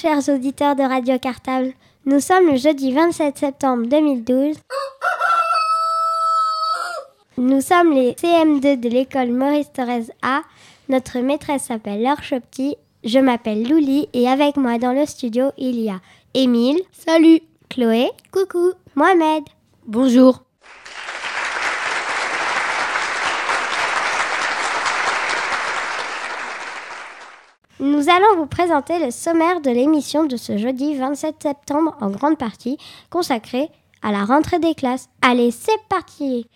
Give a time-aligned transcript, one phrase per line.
[0.00, 1.72] chers auditeurs de Radio Cartable.
[2.06, 4.56] Nous sommes le jeudi 27 septembre 2012.
[7.38, 10.42] Nous sommes les CM2 de l'école Maurice Thorez A.
[10.88, 12.76] Notre maîtresse s'appelle Laure Chopti.
[13.02, 16.00] Je m'appelle Louli et avec moi dans le studio il y a
[16.34, 16.80] Émile.
[16.92, 17.40] Salut.
[17.68, 18.10] Chloé.
[18.30, 18.72] Coucou.
[18.94, 19.44] Mohamed.
[19.86, 20.47] Bonjour.
[27.80, 32.36] Nous allons vous présenter le sommaire de l'émission de ce jeudi 27 septembre en grande
[32.36, 32.76] partie
[33.08, 33.68] consacrée
[34.02, 35.08] à la rentrée des classes.
[35.22, 36.48] Allez, c'est parti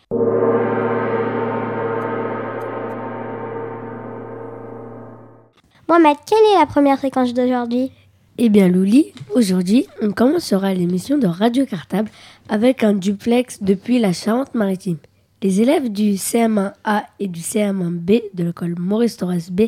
[5.89, 7.93] Mohamed, quelle est la première séquence d'aujourd'hui?
[8.39, 12.11] Eh bien, Louli, aujourd'hui, on commencera l'émission de Radio Cartable
[12.49, 14.99] avec un duplex depuis la Charente-Maritime.
[15.41, 19.63] Les élèves du CM1A et du CM1B de l'école Maurice Torres B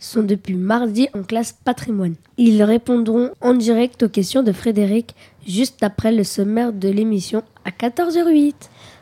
[0.00, 2.16] sont depuis mardi en classe patrimoine.
[2.38, 5.14] Ils répondront en direct aux questions de Frédéric
[5.46, 8.54] juste après le sommaire de l'émission à 14h08.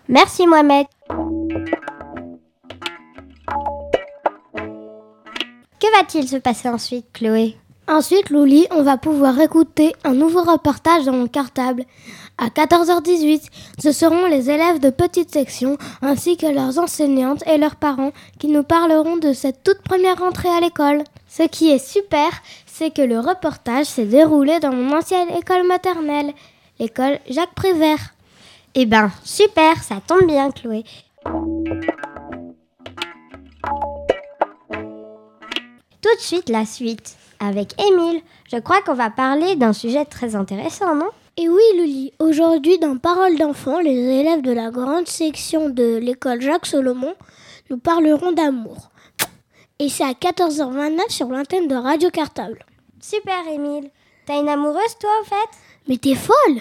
[0.09, 0.87] Merci Mohamed.
[5.81, 7.57] Que va-t-il se passer ensuite, Chloé?
[7.87, 11.85] Ensuite, Louli, on va pouvoir écouter un nouveau reportage dans mon cartable.
[12.41, 13.49] À 14h18,
[13.83, 18.47] ce seront les élèves de petite section ainsi que leurs enseignantes et leurs parents qui
[18.47, 21.03] nous parleront de cette toute première rentrée à l'école.
[21.27, 22.31] Ce qui est super,
[22.65, 26.33] c'est que le reportage s'est déroulé dans mon ancienne école maternelle,
[26.79, 28.15] l'école Jacques Prévert.
[28.77, 30.85] Eh ben, super, ça tombe bien, Chloé.
[36.01, 37.17] Tout de suite, la suite.
[37.41, 38.21] Avec Émile,
[38.53, 41.11] je crois qu'on va parler d'un sujet très intéressant, non?
[41.41, 46.41] Et oui, Luli, aujourd'hui dans Parole d'enfant, les élèves de la grande section de l'école
[46.41, 47.15] Jacques Solomon
[47.71, 48.91] nous parleront d'amour.
[49.79, 52.67] Et c'est à 14h29 sur l'antenne de Radio Cartable.
[53.01, 53.89] Super, Émile.
[54.27, 55.59] T'as une amoureuse, toi, au fait?
[55.87, 56.61] Mais t'es folle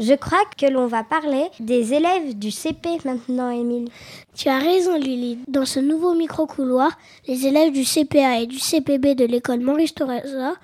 [0.00, 3.90] Je crois que l'on va parler des élèves du CP maintenant, Émile.
[4.34, 5.40] Tu as raison, Lily.
[5.46, 6.90] Dans ce nouveau micro-couloir,
[7.28, 10.54] les élèves du CPA et du CPB de l'école Maurice Thoreza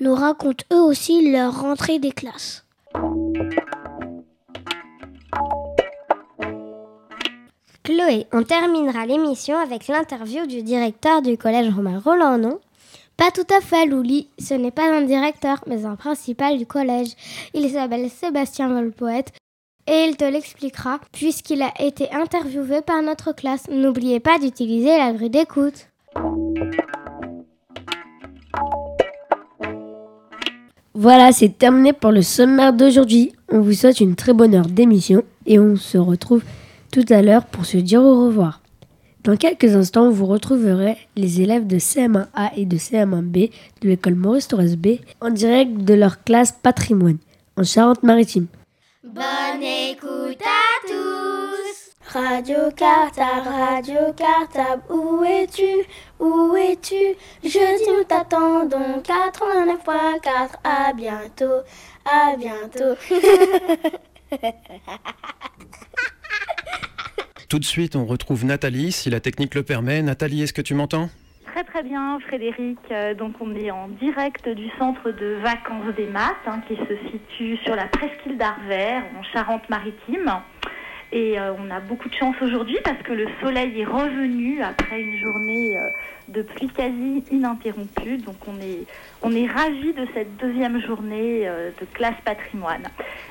[0.00, 2.64] nous racontent eux aussi leur rentrée des classes.
[7.84, 12.60] Chloé, on terminera l'émission avec l'interview du directeur du collège Romain Roland, non
[13.16, 14.28] Pas tout à fait, Louli.
[14.38, 17.12] Ce n'est pas un directeur, mais un principal du collège.
[17.54, 19.32] Il s'appelle Sébastien Volpoète
[19.86, 23.68] et il te l'expliquera puisqu'il a été interviewé par notre classe.
[23.70, 25.88] N'oubliez pas d'utiliser la grille d'écoute.
[30.94, 33.32] Voilà, c'est terminé pour le sommaire d'aujourd'hui.
[33.50, 36.42] On vous souhaite une très bonne heure d'émission et on se retrouve
[36.92, 38.60] tout à l'heure pour se dire au revoir.
[39.26, 43.50] Dans quelques instants, vous retrouverez les élèves de CM1A et de CM1B
[43.80, 47.18] de l'école Maurice Torres B en direct de leur classe patrimoine
[47.56, 48.46] en Charente-Maritime.
[49.02, 51.90] Bonne écoute à tous.
[52.12, 55.84] Radio Cartable, Radio Cartable, où es-tu?
[56.20, 57.16] Où es-tu?
[57.42, 59.02] Jeudi nous t'attendons.
[59.02, 61.64] 89.4, à bientôt,
[62.04, 62.94] à bientôt.
[67.48, 70.02] Tout de suite, on retrouve Nathalie, si la technique le permet.
[70.02, 71.08] Nathalie, est-ce que tu m'entends?
[71.46, 72.78] Très très bien, Frédéric.
[72.90, 77.10] Euh, donc on est en direct du centre de vacances des maths, hein, qui se
[77.10, 80.32] situe sur la presqu'île d'Arvers, en Charente-Maritime.
[81.12, 85.00] Et euh, on a beaucoup de chance aujourd'hui parce que le soleil est revenu après
[85.00, 85.88] une journée euh,
[86.28, 88.18] de pluie quasi ininterrompue.
[88.18, 88.86] Donc on est,
[89.22, 92.88] on est ravis de cette deuxième journée euh, de classe patrimoine.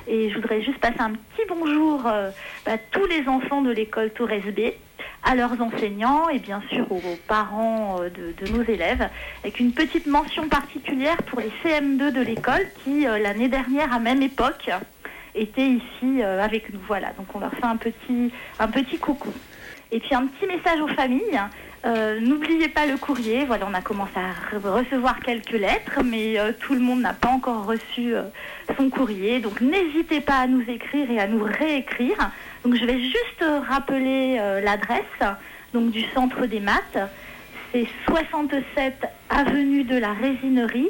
[0.08, 4.52] Et je voudrais juste passer un petit bonjour à tous les enfants de l'école Torres
[4.56, 4.72] B,
[5.22, 9.08] à leurs enseignants et bien sûr aux, parents de, nos élèves,
[9.42, 14.22] avec une petite mention particulière pour les CM2 de l'école qui, l'année dernière, à même
[14.22, 14.70] époque,
[15.36, 16.80] étaient ici euh, avec nous.
[16.88, 19.32] Voilà, donc on leur fait un petit, un petit coucou.
[19.92, 21.40] Et puis un petit message aux familles.
[21.84, 23.44] Euh, N'oubliez pas le courrier.
[23.44, 27.12] Voilà, on a commencé à re- recevoir quelques lettres, mais euh, tout le monde n'a
[27.12, 28.14] pas encore reçu
[28.76, 29.38] son courrier.
[29.38, 32.16] Donc n'hésitez pas à nous écrire et à nous réécrire.
[32.64, 35.04] Donc je vais juste rappeler l'adresse.
[35.74, 36.98] du centre des maths.
[37.72, 40.88] C'est 67 avenue de la Résinerie,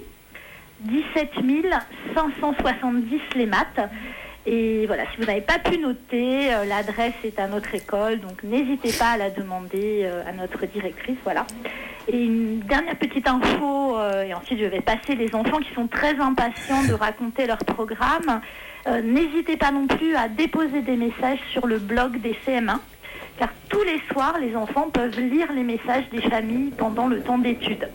[0.81, 1.31] 17
[2.15, 3.81] 570 les maths.
[4.47, 8.45] Et voilà, si vous n'avez pas pu noter, euh, l'adresse est à notre école, donc
[8.45, 11.17] n'hésitez pas à la demander euh, à notre directrice.
[11.25, 11.45] Voilà.
[12.07, 15.89] Et une dernière petite info, euh, et ensuite je vais passer les enfants qui sont
[15.89, 18.41] très impatients de raconter leur programme.
[19.03, 22.79] N'hésitez pas non plus à déposer des messages sur le blog des CM1,
[23.37, 27.39] car tous les soirs, les enfants peuvent lire les messages des familles pendant le temps
[27.39, 27.89] d'études.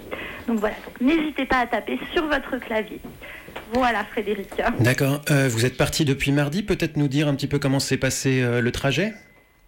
[0.49, 2.99] Donc voilà, n'hésitez pas à taper sur votre clavier.
[3.73, 4.49] Voilà Frédéric.
[4.79, 5.21] D'accord.
[5.31, 6.63] Euh, vous êtes parti depuis mardi.
[6.63, 9.13] Peut-être nous dire un petit peu comment s'est passé euh, le trajet?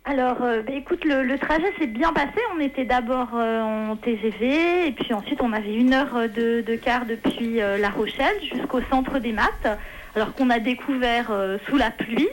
[0.05, 2.39] Alors, euh, bah, écoute, le, le trajet s'est bien passé.
[2.55, 7.05] On était d'abord en TGV, et puis ensuite on avait une heure de, de quart
[7.05, 9.79] depuis La Rochelle jusqu'au centre des maths,
[10.15, 11.31] alors qu'on a découvert
[11.69, 12.27] sous la pluie.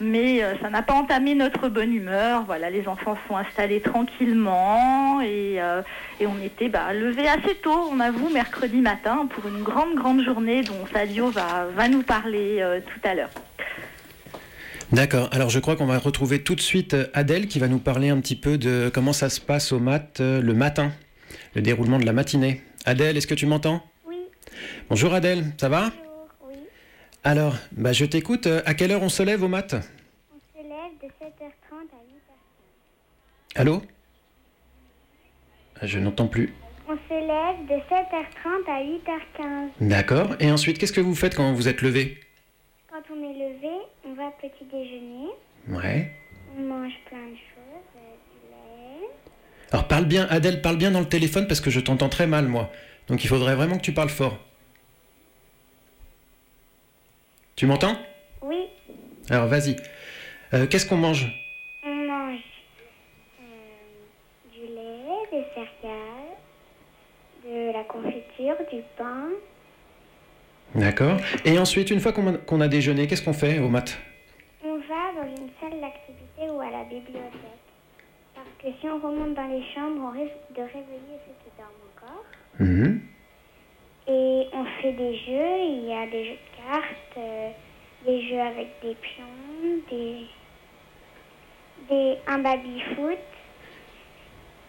[0.00, 2.44] Mais euh, ça n'a pas entamé notre bonne humeur.
[2.44, 5.82] Voilà, les enfants sont installés tranquillement et, euh,
[6.20, 10.24] et on était bah, levés assez tôt, on avoue, mercredi matin pour une grande, grande
[10.24, 13.30] journée dont Sadio va, va nous parler euh, tout à l'heure.
[14.92, 15.30] D'accord.
[15.32, 18.20] Alors je crois qu'on va retrouver tout de suite Adèle qui va nous parler un
[18.20, 20.92] petit peu de comment ça se passe au euh, le matin,
[21.54, 22.60] le déroulement de la matinée.
[22.84, 23.82] Adèle, est-ce que tu m'entends?
[24.06, 24.18] Oui.
[24.90, 25.90] Bonjour Adèle, ça va?
[27.24, 28.46] Alors, bah, je t'écoute.
[28.46, 32.02] Euh, À quelle heure on se lève au maths On se lève de 7h30 à
[32.02, 33.56] 8h.
[33.56, 33.82] Allô?
[35.82, 36.52] Je n'entends plus.
[36.88, 39.68] On se lève de 7h30 à 8h15.
[39.88, 40.30] D'accord.
[40.40, 42.18] Et ensuite, qu'est-ce que vous faites quand vous êtes levé?
[42.90, 43.72] Quand on est levé,
[44.04, 45.28] on va petit déjeuner.
[45.68, 46.10] Ouais.
[46.58, 49.08] On mange plein de choses, euh, du lait.
[49.70, 52.46] Alors parle bien, Adèle, parle bien dans le téléphone parce que je t'entends très mal,
[52.46, 52.70] moi.
[53.08, 54.38] Donc il faudrait vraiment que tu parles fort.
[57.62, 57.96] Tu m'entends?
[58.42, 58.66] Oui,
[59.30, 59.76] Alors vas-y.
[60.52, 61.28] Euh, Qu'est-ce qu'on mange?
[61.86, 62.40] On mange
[63.40, 66.34] euh, du lait, des céréales,
[67.44, 69.28] de la confiture, du pain.
[70.74, 71.18] D'accord.
[71.44, 73.96] Et ensuite, une fois qu'on a, déjeuné, qu'est-ce qu'on fait au maths
[74.64, 77.62] On va dans une salle d'activité ou à la bibliothèque.
[78.34, 81.86] Parce que si on remonte dans les chambres, on risque de réveiller ceux qui dorment
[81.94, 82.24] encore.
[82.58, 83.02] Mhm.
[84.08, 87.50] Et on fait des jeux, il y a des jeux de cartes, euh,
[88.06, 90.26] des jeux avec des pions, des,
[91.88, 93.18] des, un baby-foot.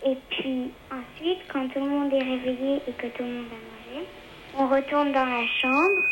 [0.05, 3.95] Et puis ensuite, quand tout le monde est réveillé et que tout le monde a
[3.95, 4.07] mangé,
[4.57, 6.03] on retourne dans la chambre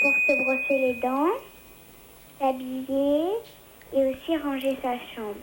[0.00, 1.28] pour se brosser les dents,
[2.38, 3.26] s'habiller
[3.92, 5.36] et aussi ranger sa chambre.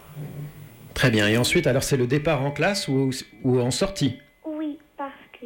[0.93, 1.27] Très bien.
[1.27, 3.11] Et ensuite, alors c'est le départ en classe ou,
[3.43, 4.19] ou en sortie?
[4.45, 5.45] Oui, parce que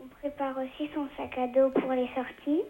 [0.00, 2.62] on prépare aussi son sac à dos pour les sorties.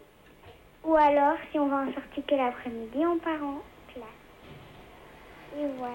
[0.85, 3.63] Ou alors, si on va en sortie que l'après-midi, on part en
[3.93, 5.59] classe.
[5.59, 5.95] Et voilà.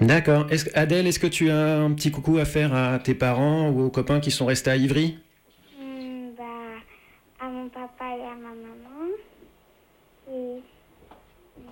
[0.00, 0.46] D'accord.
[0.74, 3.90] Adèle, est-ce que tu as un petit coucou à faire à tes parents ou aux
[3.90, 5.18] copains qui sont restés à Ivry?
[5.78, 6.44] Hmm, bah,
[7.40, 9.10] à mon papa et à ma maman.
[10.30, 10.62] Et
[11.58, 11.62] hmm,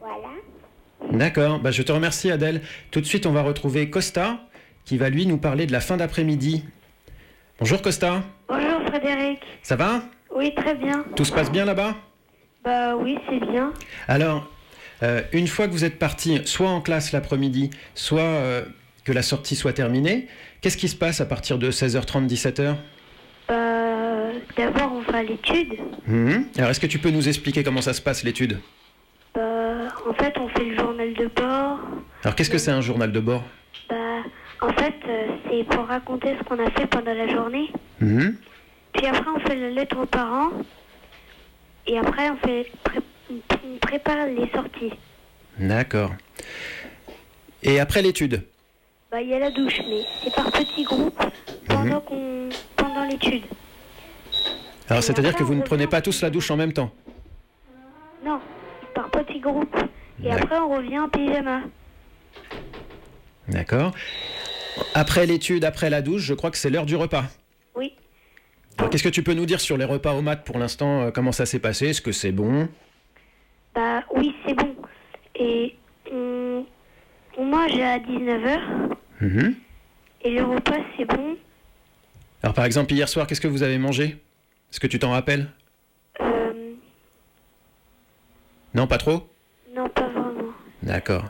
[0.00, 0.30] voilà.
[1.12, 1.60] D'accord.
[1.60, 2.62] Bah, je te remercie, Adèle.
[2.90, 4.40] Tout de suite, on va retrouver Costa
[4.84, 6.64] qui va lui nous parler de la fin d'après-midi.
[7.58, 8.22] Bonjour Costa.
[8.48, 9.40] Bonjour Frédéric.
[9.62, 10.02] Ça va?
[10.34, 11.04] Oui, très bien.
[11.14, 11.94] Tout se passe bien là-bas?
[12.64, 13.72] Bah oui, c'est bien.
[14.08, 14.48] Alors,
[15.02, 18.64] euh, une fois que vous êtes parti, soit en classe l'après-midi, soit euh,
[19.04, 20.26] que la sortie soit terminée,
[20.60, 22.74] qu'est-ce qui se passe à partir de 16h30, 17h
[23.48, 23.54] Bah,
[24.56, 25.74] d'abord on va à l'étude.
[26.06, 26.46] Mhm.
[26.58, 28.58] Alors, est-ce que tu peux nous expliquer comment ça se passe l'étude?
[29.34, 29.40] Bah,
[30.08, 31.78] en fait, on fait le journal de bord.
[32.24, 33.44] Alors, qu'est-ce que c'est un journal de bord?
[33.88, 33.94] Bah,
[34.60, 37.70] en fait, euh, c'est pour raconter ce qu'on a fait pendant la journée.
[38.00, 38.36] Mhm.
[38.94, 40.50] Puis après, on fait la lettre aux parents.
[41.88, 44.92] Et après, on fait pré- on prépare les sorties.
[45.58, 46.12] D'accord.
[47.62, 48.44] Et après l'étude
[49.10, 51.20] Bah, il y a la douche, mais c'est par petits groupes
[51.66, 53.42] pendant qu'on pendant l'étude.
[54.88, 56.90] Alors, c'est-à-dire que vous ne prenez pas tous la douche en même temps
[58.24, 58.40] Non,
[58.94, 59.76] par petits groupes.
[60.22, 61.60] Et après, on revient en pyjama.
[63.48, 63.92] D'accord.
[64.94, 67.24] Après l'étude, après la douche, je crois que c'est l'heure du repas.
[67.74, 67.94] Oui.
[68.90, 71.32] Qu'est-ce que tu peux nous dire sur les repas au mat pour l'instant euh, Comment
[71.32, 71.88] ça s'est passé?
[71.88, 72.68] Est-ce que c'est bon?
[73.74, 74.74] Bah oui, c'est bon.
[75.34, 75.76] Et
[76.10, 76.64] on,
[77.36, 78.58] on mange à 19h.
[79.20, 79.54] Mhm.
[80.22, 81.36] Et le repas, c'est bon.
[82.42, 84.16] Alors, par exemple, hier soir, qu'est-ce que vous avez mangé?
[84.70, 85.48] Est-ce que tu t'en rappelles?
[86.20, 86.72] Euh,
[88.74, 89.28] Non, pas trop?
[89.74, 90.52] Non, pas vraiment.
[90.82, 91.24] D'accord.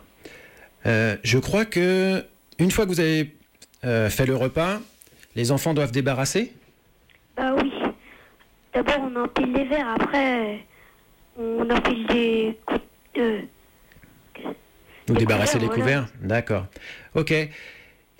[0.86, 2.24] Euh, je crois que
[2.58, 3.34] une fois que vous avez
[3.84, 4.80] euh, fait le repas,
[5.34, 6.52] les enfants doivent débarrasser?
[7.38, 7.72] Bah oui.
[8.74, 9.94] D'abord, on empile les verres.
[10.00, 10.58] Après,
[11.38, 12.80] on empile des coups
[13.14, 13.38] de...
[15.08, 16.06] Ou Les débarrasser les couverts, voilà.
[16.06, 16.66] couverts D'accord.
[17.14, 17.32] Ok.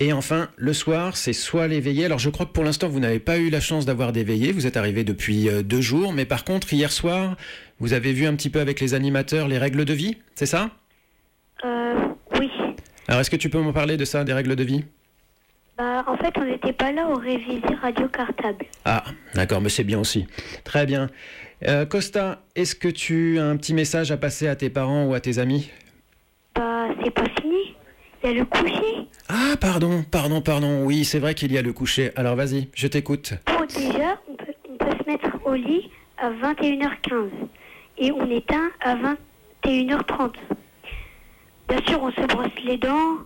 [0.01, 2.05] Et enfin, le soir, c'est soit les veillées.
[2.05, 4.53] Alors je crois que pour l'instant, vous n'avez pas eu la chance d'avoir des veillées.
[4.53, 6.13] Vous êtes arrivé depuis euh, deux jours.
[6.13, 7.35] Mais par contre, hier soir,
[7.79, 10.69] vous avez vu un petit peu avec les animateurs les règles de vie, c'est ça?
[11.65, 12.07] Euh,
[12.39, 12.49] oui.
[13.09, 14.85] Alors est-ce que tu peux m'en parler de ça, des règles de vie?
[15.79, 18.65] Bah, en fait, on n'était pas là au révisé radio cartable.
[18.83, 19.01] Ah,
[19.33, 20.27] d'accord, mais c'est bien aussi.
[20.65, 21.09] Très bien.
[21.65, 25.13] Euh, Costa, est-ce que tu as un petit message à passer à tes parents ou
[25.13, 25.71] à tes amis?
[26.53, 27.75] Bah, c'est pas fini.
[28.21, 29.07] Il y a le coucher.
[29.29, 30.83] Ah, pardon, pardon, pardon.
[30.83, 32.11] Oui, c'est vrai qu'il y a le coucher.
[32.17, 33.35] Alors vas-y, je t'écoute.
[33.45, 37.29] Bon, déjà, on peut, on peut se mettre au lit à 21h15
[37.99, 38.97] et on éteint à
[39.63, 40.33] 21h30.
[41.69, 43.19] Bien sûr, on se brosse les dents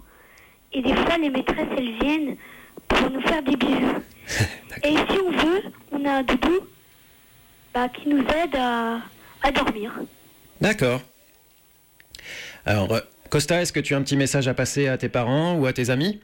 [0.74, 2.36] et des fois, les maîtresses, elles viennent
[2.88, 4.02] pour nous faire des bisous.
[4.84, 5.62] et si on veut,
[5.92, 6.60] on a un doudou
[7.74, 9.00] bah, qui nous aide à,
[9.42, 9.92] à dormir.
[10.62, 11.02] D'accord.
[12.66, 13.00] Alors, euh,
[13.30, 15.74] Costa, est-ce que tu as un petit message à passer à tes parents ou à
[15.74, 16.22] tes amis?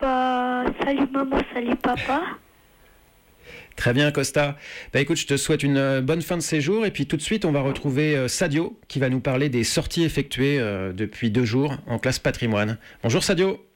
[0.00, 2.22] Bah, salut maman, salut papa.
[3.76, 4.56] Très bien, Costa.
[4.92, 7.22] Bah écoute, je te souhaite une euh, bonne fin de séjour et puis tout de
[7.22, 10.58] suite, on va retrouver euh, Sadio qui va nous parler des sorties effectuées
[10.94, 12.78] depuis deux jours en classe patrimoine.
[13.04, 13.67] Bonjour Sadio.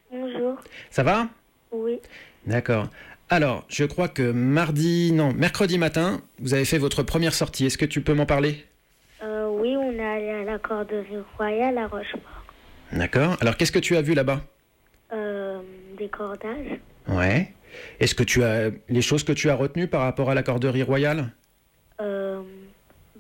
[0.90, 1.28] Ça va?
[1.70, 1.98] Oui.
[2.46, 2.88] D'accord.
[3.30, 7.66] Alors, je crois que mardi, non, mercredi matin, vous avez fait votre première sortie.
[7.66, 8.64] Est-ce que tu peux m'en parler?
[9.22, 11.06] Euh, oui, on est allé à la corderie
[11.38, 12.44] royale à Rochefort.
[12.92, 13.36] D'accord.
[13.40, 14.42] Alors, qu'est-ce que tu as vu là-bas?
[15.14, 15.60] Euh,
[15.98, 16.78] des cordages.
[17.08, 17.52] Ouais.
[18.00, 20.82] Est-ce que tu as les choses que tu as retenues par rapport à la corderie
[20.82, 21.30] royale?
[22.00, 22.42] Euh,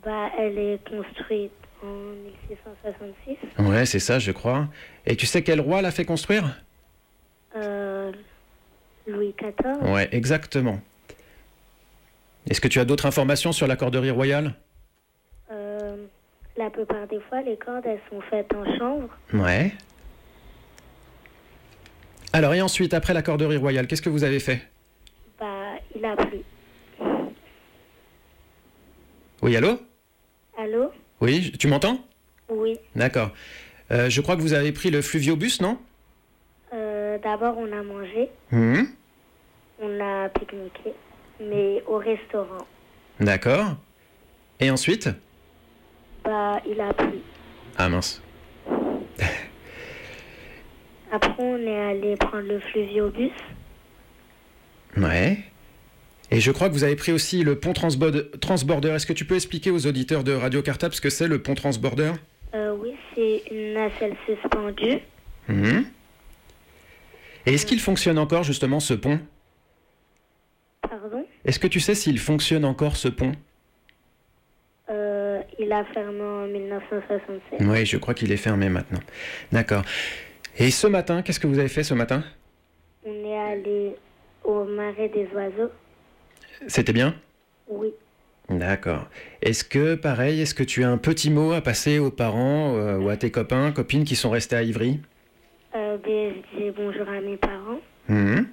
[0.04, 2.12] bah, elle est construite en
[2.50, 3.36] 1666.
[3.66, 4.68] Ouais, c'est ça, je crois.
[5.06, 6.60] Et tu sais quel roi l'a fait construire?
[7.56, 8.12] Euh,
[9.06, 9.90] Louis XIV.
[9.92, 10.80] Ouais, exactement.
[12.48, 14.54] Est-ce que tu as d'autres informations sur la corderie royale?
[15.50, 15.96] Euh,
[16.56, 19.08] la plupart des fois, les cordes, elles sont faites en chanvre.
[19.34, 19.72] Ouais.
[22.32, 24.62] Alors, et ensuite, après la corderie royale, qu'est-ce que vous avez fait?
[25.38, 26.38] Bah, il a plu.
[29.42, 29.78] Oui, allô?
[30.58, 30.90] Allô?
[31.20, 31.98] Oui, tu m'entends?
[32.48, 32.78] Oui.
[32.94, 33.30] D'accord.
[33.90, 35.78] Euh, je crois que vous avez pris le fluviobus, non?
[37.22, 38.86] D'abord, on a mangé, Mhm.
[39.80, 40.92] on a pique-niqué,
[41.40, 42.66] mais au restaurant.
[43.20, 43.76] D'accord.
[44.60, 45.08] Et ensuite?
[46.24, 47.18] Bah, il a plu.
[47.78, 48.20] Ah mince.
[51.12, 53.30] Après, on est allé prendre le fluviobus.
[54.96, 55.38] Ouais.
[56.30, 58.88] Et je crois que vous avez pris aussi le pont transbord- transborder.
[58.88, 61.54] Est-ce que tu peux expliquer aux auditeurs de Radio Cartable ce que c'est le pont
[61.54, 62.12] transborder?
[62.54, 64.98] Euh, oui, c'est une nacelle suspendue.
[65.48, 65.84] Mhm.
[67.46, 69.20] Et est-ce qu'il fonctionne encore justement ce pont?
[70.82, 71.24] Pardon?
[71.44, 73.32] Est-ce que tu sais s'il fonctionne encore ce pont?
[74.90, 77.60] Euh, il a fermé en 1967.
[77.60, 79.00] Oui, je crois qu'il est fermé maintenant.
[79.50, 79.82] D'accord.
[80.58, 82.22] Et ce matin, qu'est-ce que vous avez fait ce matin?
[83.04, 83.96] On est allé
[84.44, 85.70] au marais des oiseaux.
[86.68, 87.14] C'était bien?
[87.68, 87.92] Oui.
[88.48, 89.08] D'accord.
[89.40, 92.98] Est-ce que, pareil, est-ce que tu as un petit mot à passer aux parents euh,
[92.98, 95.00] ou à tes copains, copines qui sont restés à Ivry?
[96.04, 98.46] Je dis bonjour à mes parents Mhm.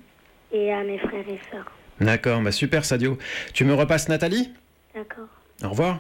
[0.52, 1.72] et à mes frères et sœurs.
[2.00, 3.18] D'accord, bah super Sadio.
[3.54, 4.52] Tu me repasses Nathalie?
[4.96, 5.28] D'accord.
[5.64, 6.00] Au revoir.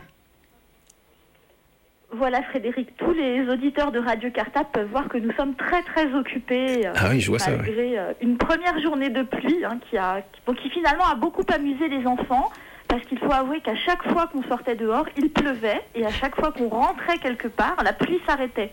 [2.11, 6.11] Voilà Frédéric, tous les auditeurs de Radio Cartable peuvent voir que nous sommes très très
[6.13, 6.87] occupés.
[6.87, 9.97] euh, Ah oui, je vois ça, Malgré euh, une première journée de pluie hein, qui,
[9.97, 12.51] a, qui, bon, qui finalement a beaucoup amusé les enfants.
[12.87, 15.79] Parce qu'il faut avouer qu'à chaque fois qu'on sortait dehors, il pleuvait.
[15.93, 18.71] Et à chaque fois qu'on rentrait quelque part, la pluie s'arrêtait.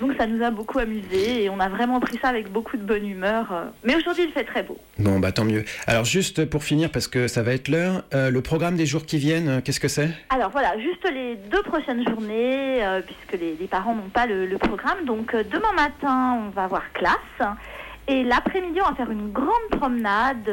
[0.00, 2.82] Donc ça nous a beaucoup amusés et on a vraiment pris ça avec beaucoup de
[2.82, 3.46] bonne humeur.
[3.84, 4.76] Mais aujourd'hui il fait très beau.
[4.98, 5.64] Bon, bah tant mieux.
[5.86, 9.06] Alors juste pour finir, parce que ça va être l'heure, euh, le programme des jours
[9.06, 10.10] qui viennent, euh, qu'est-ce que c'est?
[10.30, 14.46] Alors voilà, juste les deux prochaines journées, euh, puisque les, les parents n'ont pas le,
[14.46, 15.04] le programme.
[15.04, 17.48] Donc euh, demain matin, on va avoir classe.
[18.08, 20.44] Et l'après-midi, on va faire une grande promenade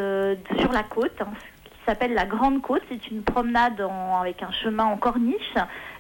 [0.60, 1.28] sur la côte, hein,
[1.66, 2.84] qui s'appelle la Grande Côte.
[2.90, 5.56] C'est une promenade en- avec un chemin en corniche,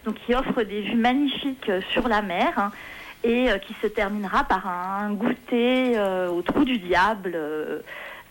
[0.05, 2.53] donc qui offre des vues magnifiques sur la mer.
[2.57, 2.71] hein,
[3.23, 7.79] et euh, qui se terminera par un goûter euh, au trou du diable euh,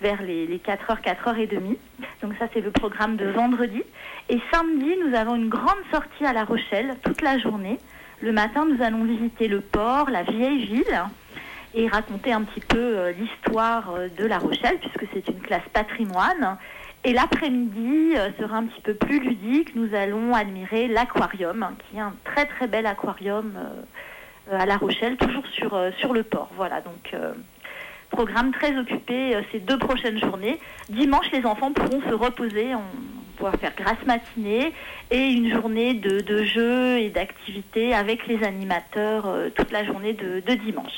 [0.00, 1.76] vers les, les 4h, 4h30.
[2.22, 3.82] Donc ça, c'est le programme de vendredi.
[4.28, 7.78] Et samedi, nous avons une grande sortie à La Rochelle toute la journée.
[8.20, 11.04] Le matin, nous allons visiter le port, la vieille ville,
[11.74, 16.58] et raconter un petit peu l'histoire de La Rochelle, puisque c'est une classe patrimoine.
[17.04, 19.74] Et l'après-midi sera un petit peu plus ludique.
[19.74, 23.54] Nous allons admirer l'aquarium, qui est un très très bel aquarium
[24.50, 26.50] à La Rochelle, toujours sur, euh, sur le port.
[26.56, 27.32] Voilà, donc euh,
[28.10, 30.58] programme très occupé euh, ces deux prochaines journées.
[30.88, 32.82] Dimanche, les enfants pourront se reposer en
[33.36, 34.72] pouvoir faire grasse matinée
[35.10, 40.54] et une journée de, de jeux et d'activités avec les animateurs toute la journée de,
[40.56, 40.92] dimanche.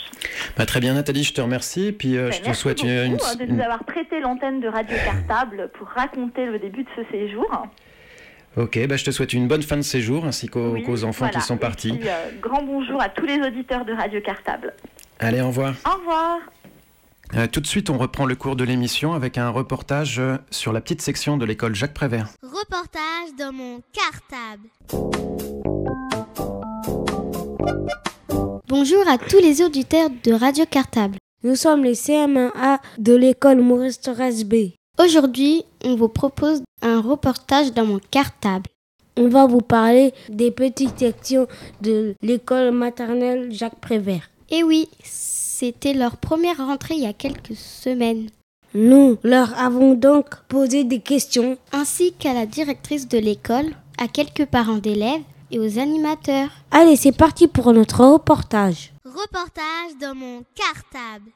[0.57, 1.93] Bah, très bien Nathalie, je te remercie.
[1.93, 4.97] Puis ben, je te souhaite une, une, hein, de nous avoir prêté l'antenne de Radio
[5.05, 7.49] Cartable pour raconter le début de ce séjour.
[8.57, 11.57] Ok, bah je te souhaite une bonne fin de séjour ainsi qu'aux enfants qui sont
[11.57, 11.99] partis.
[12.05, 14.75] Euh, grand bonjour à tous les auditeurs de Radio Cartable.
[15.19, 15.75] Allez, au revoir.
[15.87, 16.39] Au revoir.
[17.35, 20.73] Euh, tout de suite, on reprend le cours de l'émission avec un reportage euh, sur
[20.75, 22.29] la petite section de l'école Jacques Prévert.
[22.43, 24.69] Reportage dans mon cartable.
[28.69, 31.17] Bonjour à tous les auditeurs de Radio Cartable.
[31.43, 34.55] Nous sommes les CM1A de l'école Maurice Thorez B.
[34.99, 38.69] Aujourd'hui, on vous propose un reportage dans mon cartable.
[39.17, 41.47] On va vous parler des petites sections
[41.81, 44.29] de l'école maternelle Jacques Prévert.
[44.51, 48.29] Eh oui, c'était leur première rentrée il y a quelques semaines.
[48.75, 54.47] Nous leur avons donc posé des questions, ainsi qu'à la directrice de l'école, à quelques
[54.47, 56.51] parents d'élèves et aux animateurs.
[56.71, 58.93] Allez, c'est parti pour notre reportage.
[59.05, 61.33] Reportage dans mon cartable.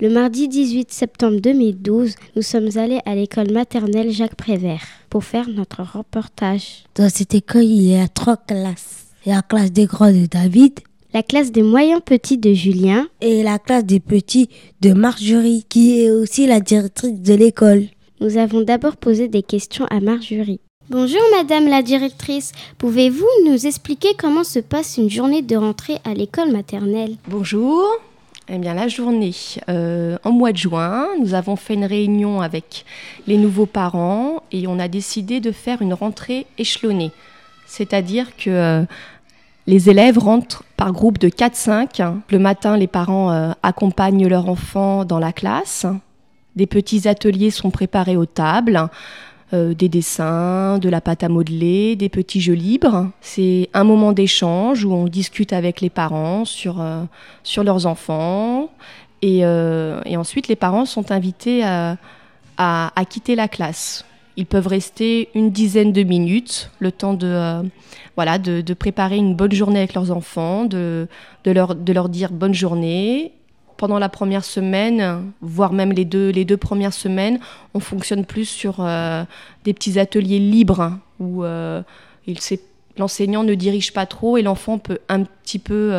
[0.00, 5.48] Le mardi 18 septembre 2012, nous sommes allés à l'école maternelle Jacques Prévert pour faire
[5.48, 6.84] notre reportage.
[6.94, 9.06] Dans cette école, il y a trois classes.
[9.26, 10.80] Il y a la classe des grands de David,
[11.12, 14.48] la classe des moyens petits de Julien et la classe des petits
[14.80, 17.86] de Marjorie, qui est aussi la directrice de l'école.
[18.20, 20.60] Nous avons d'abord posé des questions à Marjorie.
[20.90, 26.14] Bonjour Madame la directrice, pouvez-vous nous expliquer comment se passe une journée de rentrée à
[26.14, 27.16] l'école maternelle?
[27.28, 27.84] Bonjour,
[28.50, 29.34] eh la journée,
[29.68, 32.86] euh, en mois de juin, nous avons fait une réunion avec
[33.26, 37.12] les nouveaux parents et on a décidé de faire une rentrée échelonnée.
[37.66, 38.84] C'est-à-dire que euh,
[39.66, 42.20] les élèves rentrent par groupe de 4-5.
[42.30, 45.84] Le matin, les parents euh, accompagnent leur enfant dans la classe.
[46.56, 48.88] Des petits ateliers sont préparés aux tables.
[49.54, 53.08] Euh, des dessins, de la pâte à modeler, des petits jeux libres.
[53.22, 57.04] C'est un moment d'échange où on discute avec les parents sur, euh,
[57.44, 58.68] sur leurs enfants.
[59.22, 61.96] Et, euh, et, ensuite, les parents sont invités à,
[62.58, 64.04] à, quitter la classe.
[64.36, 67.62] Ils peuvent rester une dizaine de minutes, le temps de,
[68.16, 71.08] voilà, de, de, préparer une bonne journée avec leurs enfants, de,
[71.44, 73.32] de, leur, de leur dire bonne journée
[73.78, 77.38] pendant la première semaine, voire même les deux, les deux premières semaines,
[77.72, 79.24] on fonctionne plus sur euh,
[79.64, 81.80] des petits ateliers libres où euh,
[82.98, 85.92] l'enseignant ne dirige pas trop et l'enfant peut un petit peu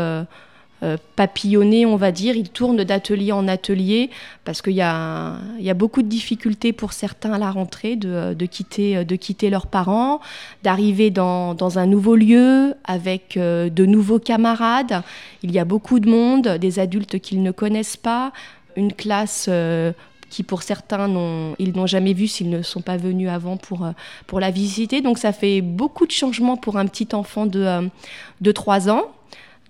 [0.83, 2.35] euh, euh, papillonner, on va dire.
[2.35, 4.09] Ils tournent d'atelier en atelier
[4.45, 8.33] parce qu'il y a, y a beaucoup de difficultés pour certains à la rentrée de,
[8.33, 10.21] de quitter, de quitter leurs parents,
[10.63, 15.03] d'arriver dans, dans, un nouveau lieu avec euh, de nouveaux camarades.
[15.43, 18.31] Il y a beaucoup de monde, des adultes qu'ils ne connaissent pas,
[18.77, 19.91] une classe euh,
[20.29, 21.09] qui pour certains
[21.59, 23.85] ils n'ont jamais vu s'ils ne sont pas venus avant pour,
[24.27, 25.01] pour la visiter.
[25.01, 27.89] Donc ça fait beaucoup de changements pour un petit enfant de,
[28.39, 29.11] de 3 ans.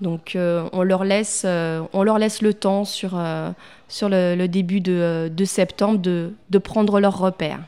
[0.02, 3.52] Donc euh, on, leur laisse, euh, on leur laisse le temps sur, euh,
[3.90, 7.60] sur le, début de, septembre de, de, prendre leurs repères.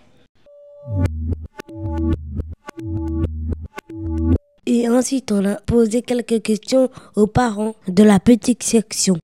[4.66, 9.18] Et ensuite, on a posé quelques questions aux parents de la petite section.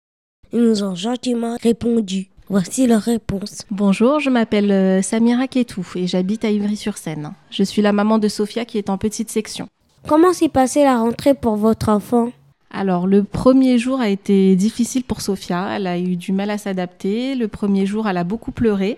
[0.52, 2.30] Ils nous ont gentiment répondu.
[2.50, 3.64] Voici leurs réponses.
[3.72, 7.34] Bonjour, je m'appelle Samira Ketou et j'habite à Ivry-sur-Seine.
[7.52, 9.68] Je suis la maman de Sophia qui est en petite section.
[10.08, 12.32] Comment s'est passée la rentrée pour votre enfant?
[12.72, 16.58] Alors le premier jour a été difficile pour Sophia, elle a eu du mal à
[16.58, 17.36] s'adapter.
[17.36, 18.98] Le premier jour, elle a beaucoup pleuré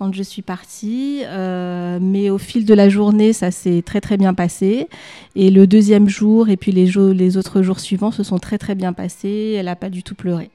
[0.00, 4.16] quand je suis partie, euh, mais au fil de la journée, ça s'est très très
[4.16, 4.88] bien passé.
[5.36, 8.74] Et le deuxième jour et puis les, les autres jours suivants se sont très très
[8.74, 9.56] bien passés.
[9.58, 10.48] Elle n'a pas du tout pleuré.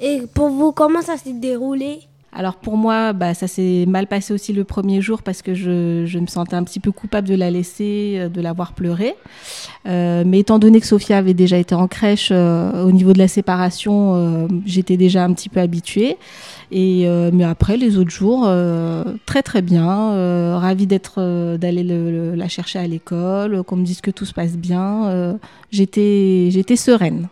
[0.00, 1.98] Et pour vous, comment ça s'est déroulé?
[2.32, 6.18] Alors pour moi, bah, ça s'est mal passé aussi le premier jour parce que je,
[6.18, 9.14] me sentais un petit peu coupable de la laisser, euh, de l'avoir pleuré.
[9.86, 13.18] Euh, mais étant donné que Sophia avait déjà été en crèche, euh, au niveau de
[13.18, 16.18] la séparation, j'étais déjà un petit peu habituée.
[16.72, 18.50] Et mais après les autres jours,
[19.24, 24.24] très très bien, ravie d'être d'aller la chercher à l'école, qu'on me dise que tout
[24.24, 25.38] se passe bien.
[25.70, 27.28] j'étais j'étais sereine.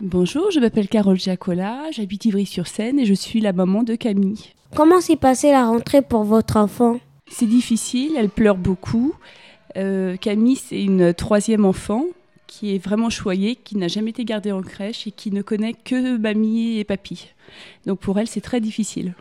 [0.00, 4.52] Bonjour, je m'appelle Carole Giacola, j'habite Ivry-sur-Seine et je suis la maman de Camille.
[4.76, 7.00] Comment s'est passée la rentrée pour votre enfant?
[7.26, 9.12] C'est difficile, elle pleure beaucoup.
[9.76, 12.04] Euh, Camille, c'est une troisième enfant
[12.46, 15.74] qui est vraiment choyée, qui n'a jamais été gardée en crèche et qui ne connaît
[15.74, 17.30] que mamie et papy.
[17.84, 19.14] Donc pour elle, c'est très difficile.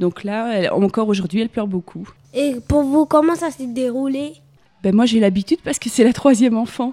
[0.00, 2.06] Donc là, encore aujourd'hui, elle pleure beaucoup.
[2.34, 4.34] Et pour vous, comment ça s'est déroulé?
[4.82, 6.92] Ben Moi, j'ai l'habitude parce que c'est la troisième enfant.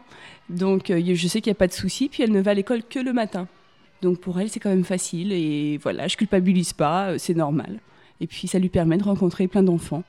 [0.50, 2.54] Donc euh, je sais qu'il n'y a pas de souci, puis elle ne va à
[2.54, 3.48] l'école que le matin.
[4.02, 7.80] Donc pour elle, c'est quand même facile et voilà, je culpabilise pas, euh, c'est normal.
[8.22, 10.04] Et puis ça lui permet de rencontrer plein d'enfants.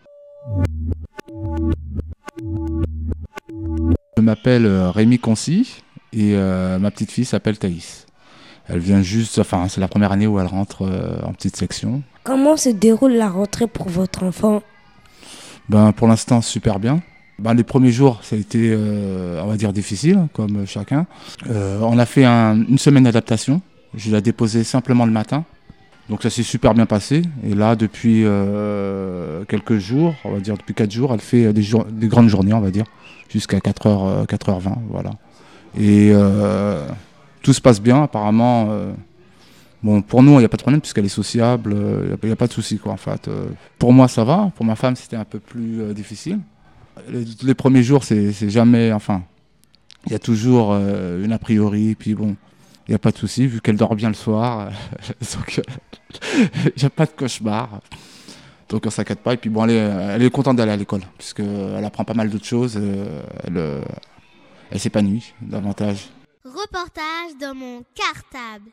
[4.17, 8.07] Je m'appelle euh, Rémi Concy et euh, ma petite fille s'appelle Thaïs.
[8.69, 12.03] Elle vient juste, enfin c'est la première année où elle rentre euh, en petite section.
[12.25, 14.63] Comment se déroule la rentrée pour votre enfant?
[15.69, 17.03] Ben pour l'instant super bien.
[17.39, 21.07] Ben, les premiers jours ça a été, euh, on va dire difficile comme chacun.
[21.51, 23.61] Euh, on a fait un- une semaine d'adaptation.
[23.95, 25.45] Je l'ai déposé simplement le matin.
[26.09, 27.23] Donc ça s'est super bien passé.
[27.45, 31.63] Et là depuis euh, quelques jours, on va dire depuis 4 jours, elle fait des,
[31.91, 32.85] des grandes journées on va dire
[33.29, 35.11] jusqu'à 4h, 4h20 voilà.
[35.79, 36.87] Et euh,
[37.43, 38.69] tout se passe bien apparemment.
[38.71, 38.93] euh,
[39.83, 41.75] bon, pour nous, il n'y a pas de problème puisqu'elle est sociable,
[42.23, 43.29] il n'y a, pas de souci quoi en fait.
[43.29, 43.47] Euh,
[43.79, 44.51] pour moi, ça va.
[44.57, 46.39] Pour ma femme, c'était un peu plus euh, difficile.
[47.09, 49.23] Les, les premiers jours, c'est jamais, enfin,
[50.07, 51.95] il y a toujours euh, une a priori.
[51.95, 52.37] Puis bon,
[52.87, 54.71] il n'y a pas de souci vu qu'elle dort bien le soir.
[55.35, 55.61] donc,
[56.65, 57.81] il n'y a pas de cauchemar.
[58.69, 59.35] Donc on s'inquiète pas.
[59.35, 62.31] Et puis bon, elle est, elle est contente d'aller à l'école puisqu'elle apprend pas mal
[62.31, 62.77] d'autres choses.
[62.77, 63.81] euh, elle euh,
[64.71, 66.09] elle s'épanouit davantage.
[66.45, 68.71] Reportage dans mon cartable.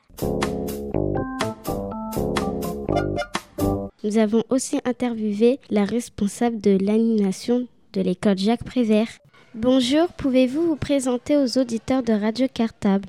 [4.03, 9.07] Nous avons aussi interviewé la responsable de l'animation de l'école Jacques Prévert.
[9.55, 13.07] Bonjour, pouvez-vous vous présenter aux auditeurs de Radio Cartable?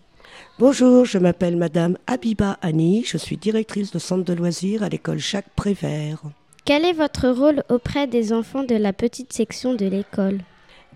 [0.59, 5.19] Bonjour, je m'appelle Madame Abiba Annie, je suis directrice de centre de loisirs à l'école
[5.19, 6.21] Jacques Prévert.
[6.65, 10.39] Quel est votre rôle auprès des enfants de la petite section de l'école?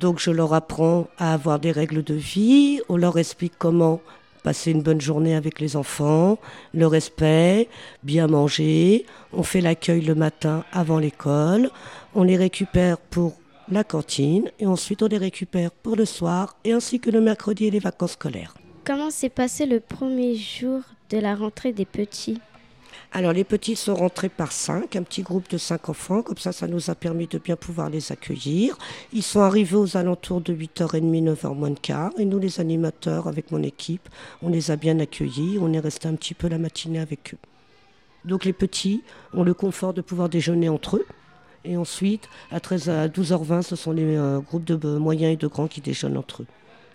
[0.00, 4.00] Donc je leur apprends à avoir des règles de vie, on leur explique comment
[4.42, 6.38] passer une bonne journée avec les enfants,
[6.74, 7.68] le respect,
[8.02, 11.70] bien manger, on fait l'accueil le matin avant l'école,
[12.14, 13.34] on les récupère pour
[13.70, 17.66] la cantine et ensuite on les récupère pour le soir et ainsi que le mercredi
[17.66, 18.54] et les vacances scolaires.
[18.84, 22.40] Comment s'est passé le premier jour de la rentrée des petits?
[23.12, 26.52] Alors les petits sont rentrés par cinq, un petit groupe de cinq enfants, comme ça
[26.52, 28.76] ça nous a permis de bien pouvoir les accueillir.
[29.12, 33.26] Ils sont arrivés aux alentours de 8h30, 9h moins de quart, et nous les animateurs
[33.26, 34.08] avec mon équipe,
[34.42, 37.38] on les a bien accueillis, on est resté un petit peu la matinée avec eux.
[38.24, 39.02] Donc les petits
[39.32, 41.06] ont le confort de pouvoir déjeuner entre eux.
[41.64, 45.36] Et ensuite, à 13 à 12h20, ce sont les euh, groupes de euh, moyens et
[45.36, 46.46] de grands qui déjeunent entre eux.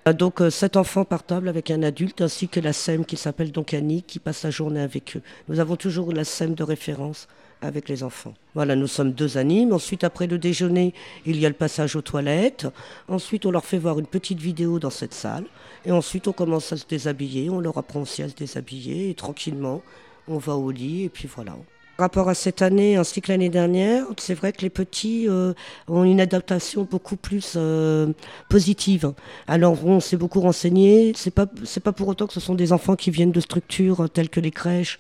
[0.08, 3.52] Euh, Donc sept enfants par table avec un adulte ainsi que la SEM qui s'appelle
[3.52, 5.22] donc Annie qui passe la journée avec eux.
[5.48, 7.28] Nous avons toujours la SEM de référence
[7.64, 8.34] avec les enfants.
[8.56, 9.74] Voilà, nous sommes deux animes.
[9.74, 10.94] Ensuite, après le déjeuner,
[11.26, 12.68] il y a le passage aux toilettes.
[13.08, 15.46] Ensuite, on leur fait voir une petite vidéo dans cette salle.
[15.86, 17.50] Et ensuite, on commence à se déshabiller.
[17.50, 19.10] On leur apprend aussi à se déshabiller.
[19.10, 19.82] Et tranquillement,
[20.28, 21.04] on va au lit.
[21.04, 21.56] Et puis voilà.
[22.00, 25.54] Rapport à cette année ainsi que l'année dernière, c'est vrai que les petits euh,
[25.88, 28.12] ont une adaptation beaucoup plus euh,
[28.50, 29.14] positive.
[29.46, 31.14] Alors on s'est beaucoup renseigné.
[31.16, 34.08] C'est pas pas pour autant que ce sont des enfants qui viennent de structures euh,
[34.08, 34.98] telles que les crèches,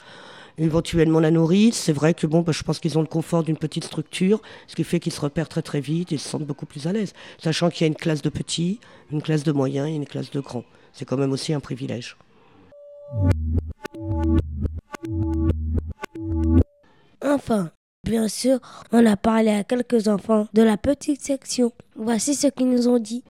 [0.59, 1.77] éventuellement la nourrice.
[1.77, 4.75] C'est vrai que bon, bah, je pense qu'ils ont le confort d'une petite structure, ce
[4.75, 7.13] qui fait qu'ils se repèrent très très vite et se sentent beaucoup plus à l'aise,
[7.39, 8.79] sachant qu'il y a une classe de petits,
[9.11, 10.65] une classe de moyens et une classe de grands.
[10.93, 12.17] C'est quand même aussi un privilège.
[17.23, 17.71] Enfin,
[18.05, 18.59] bien sûr,
[18.91, 21.71] on a parlé à quelques enfants de la petite section.
[21.95, 23.23] Voici ce qu'ils nous ont dit.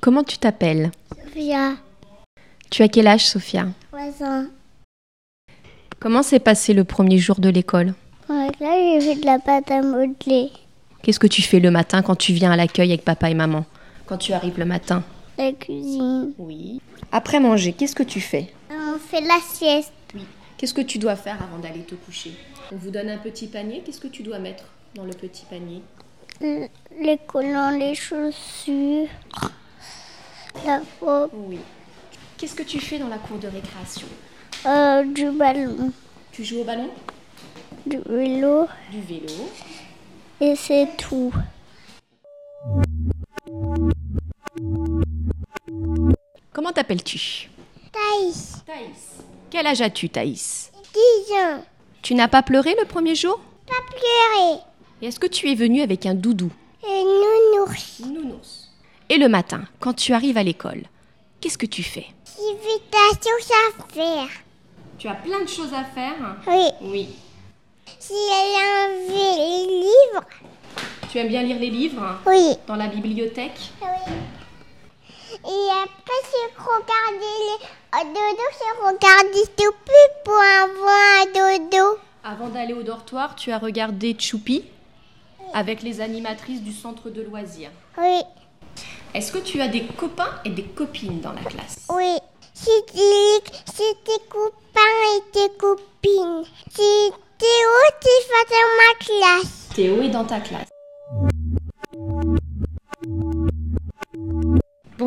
[0.00, 0.90] Comment tu t'appelles?
[1.24, 1.74] Sophia,
[2.70, 3.66] Tu as quel âge, Sophia?
[3.90, 4.48] Voisin.
[6.00, 7.94] Comment s'est passé le premier jour de l'école?
[8.28, 10.50] Là, j'ai fait de la pâte à modeler.
[11.02, 13.64] Qu'est-ce que tu fais le matin quand tu viens à l'accueil avec papa et maman?
[14.06, 15.02] Quand tu arrives le matin?
[15.38, 16.32] La cuisine.
[16.38, 16.80] Oui.
[17.12, 18.52] Après manger, qu'est-ce que tu fais?
[18.70, 19.92] On fait la sieste.
[20.58, 22.32] Qu'est-ce que tu dois faire avant d'aller te coucher?
[22.72, 24.64] On vous donne un petit panier, qu'est-ce que tu dois mettre
[24.96, 25.82] dans le petit panier?
[26.40, 29.06] Les collants, les chaussures.
[30.66, 31.30] La robe.
[31.32, 31.60] Oui.
[32.36, 34.08] Qu'est-ce que tu fais dans la cour de récréation?
[34.66, 35.92] Euh, du ballon.
[36.32, 36.90] Tu joues au ballon?
[37.86, 38.66] Du vélo.
[38.90, 39.48] Du vélo
[40.40, 41.32] Et c'est tout.
[46.52, 47.48] Comment t'appelles-tu?
[47.92, 48.56] Thaïs.
[48.66, 49.17] Thaïs.
[49.50, 50.70] Quel âge as-tu, Thaïs
[51.28, 51.64] 10 ans.
[52.02, 54.60] Tu n'as pas pleuré le premier jour Pas pleurer.
[55.02, 56.50] Et est-ce que tu es venu avec un doudou
[56.86, 58.00] Et nounours.
[58.00, 58.70] Nounours.
[59.08, 60.82] Et le matin, quand tu arrives à l'école,
[61.40, 62.06] qu'est-ce que tu fais
[62.36, 64.28] J'ai vu ta chose à faire.
[64.98, 66.14] Tu as plein de choses à faire
[66.46, 66.68] Oui.
[66.82, 67.08] Oui.
[67.98, 70.24] Si elle a enlevé les livres.
[71.10, 72.54] Tu aimes bien lire les livres Oui.
[72.66, 74.12] Dans la bibliothèque Oui.
[75.44, 77.58] Et après, j'ai regardé les...
[77.92, 81.26] à dodo, j'ai regardé plus pour avoir un
[81.58, 81.98] dodo.
[82.24, 84.64] Avant d'aller au dortoir, tu as regardé Choupi
[85.54, 87.70] avec les animatrices du centre de loisirs.
[87.96, 88.20] Oui.
[89.14, 91.86] Est-ce que tu as des copains et des copines dans la classe?
[91.90, 92.18] Oui.
[92.54, 94.80] C'est tes copains
[95.16, 96.44] et tes copines.
[96.74, 99.68] Théo qui fait dans ma classe.
[99.74, 100.68] Théo est dans ta classe.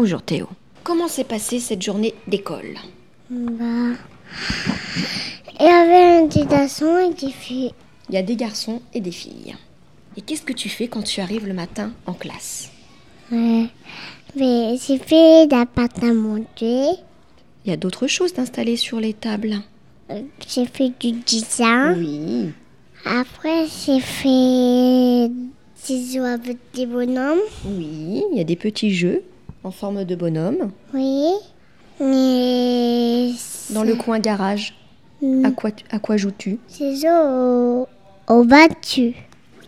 [0.04, 0.48] Bonjour Théo.
[0.84, 2.74] Comment s'est passée cette journée d'école
[3.30, 3.94] Bah.
[5.60, 7.72] Il y avait un petit garçon et des filles.
[8.10, 9.56] Il y a des garçons et des filles.
[10.18, 12.72] Et qu'est-ce que tu fais quand tu arrives le matin en classe.
[13.32, 13.68] Mais
[14.36, 16.86] j'ai fait la pâte à monter.
[17.64, 19.58] Il y a d'autres choses d'installer sur les tables.
[20.10, 21.94] Euh, J'ai fait du dessin.
[21.96, 22.50] Oui.
[23.06, 25.30] Après, j'ai fait
[25.88, 27.38] des jeux avec des bonhommes.
[27.68, 29.22] Oui, il y a des petits jeux
[29.64, 30.72] en forme de bonhomme.
[30.94, 31.32] Oui.
[32.00, 33.32] Mais
[33.70, 34.76] Dans le coin garage,
[35.22, 35.46] Mm.
[35.46, 36.58] à quoi, tu- à quoi joues-tu?
[36.68, 37.88] Ces jeux au,
[38.28, 39.14] au battu.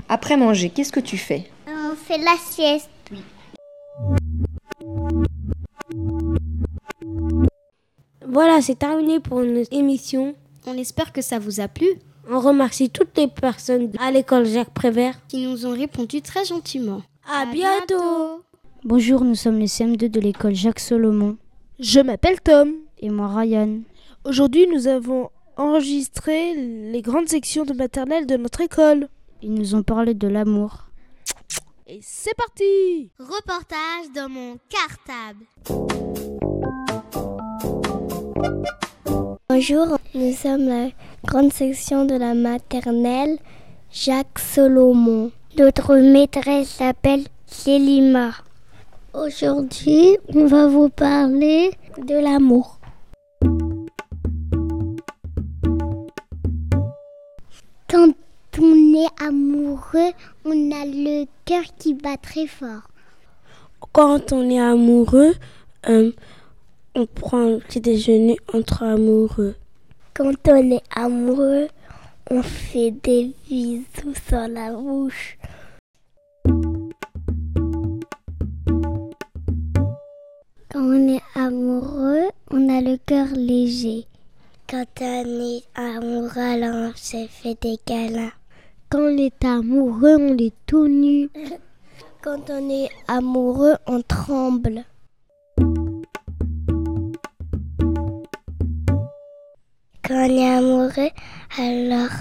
[0.10, 1.49] Après manger, qu'est-ce que tu fais?
[1.67, 2.89] On fait la sieste.
[8.25, 10.36] Voilà, c'est terminé pour notre émission.
[10.65, 11.88] On espère que ça vous a plu,
[12.32, 15.15] On remercie toutes les personnes à l'école Jacques Prévert.
[15.27, 17.01] qui nous ont répondu très gentiment.
[17.29, 18.41] À bientôt.
[18.85, 21.37] Bonjour, nous sommes les CM2 de l'école Jacques Solomon.
[21.79, 22.73] Je m'appelle Tom.
[22.99, 23.79] Et moi, Ryan.
[24.25, 26.53] Aujourd'hui, nous avons enregistré
[26.91, 29.07] les grandes sections de maternelle de notre école.
[29.41, 30.89] Ils nous ont parlé de l'amour.
[31.87, 35.45] Et c'est parti Reportage dans mon cartable.
[39.47, 40.89] Bonjour, nous sommes la
[41.25, 43.37] grande section de la maternelle
[43.93, 45.31] Jacques Solomon.
[45.57, 48.33] Notre maîtresse s'appelle Célima.
[49.13, 52.80] Aujourd'hui, on va vous parler de l'amour.
[57.88, 58.12] Quand
[58.60, 60.12] on est amoureux,
[60.45, 62.89] on a le cœur qui bat très fort.
[63.91, 65.36] Quand on est amoureux,
[65.89, 66.12] euh,
[66.95, 69.54] on prend un petit déjeuner entre amoureux.
[70.15, 71.67] Quand on est amoureux,
[72.32, 75.38] on fait des bisous sur la bouche.
[80.73, 84.07] Quand on est amoureux, on a le cœur léger.
[84.67, 88.31] Quand on est amoureux, alors on se fait des câlins.
[88.89, 91.29] Quand on est amoureux, on est tout nu.
[92.23, 94.83] Quand on est amoureux, on tremble.
[100.01, 101.12] Quand on est amoureux,
[101.59, 102.17] alors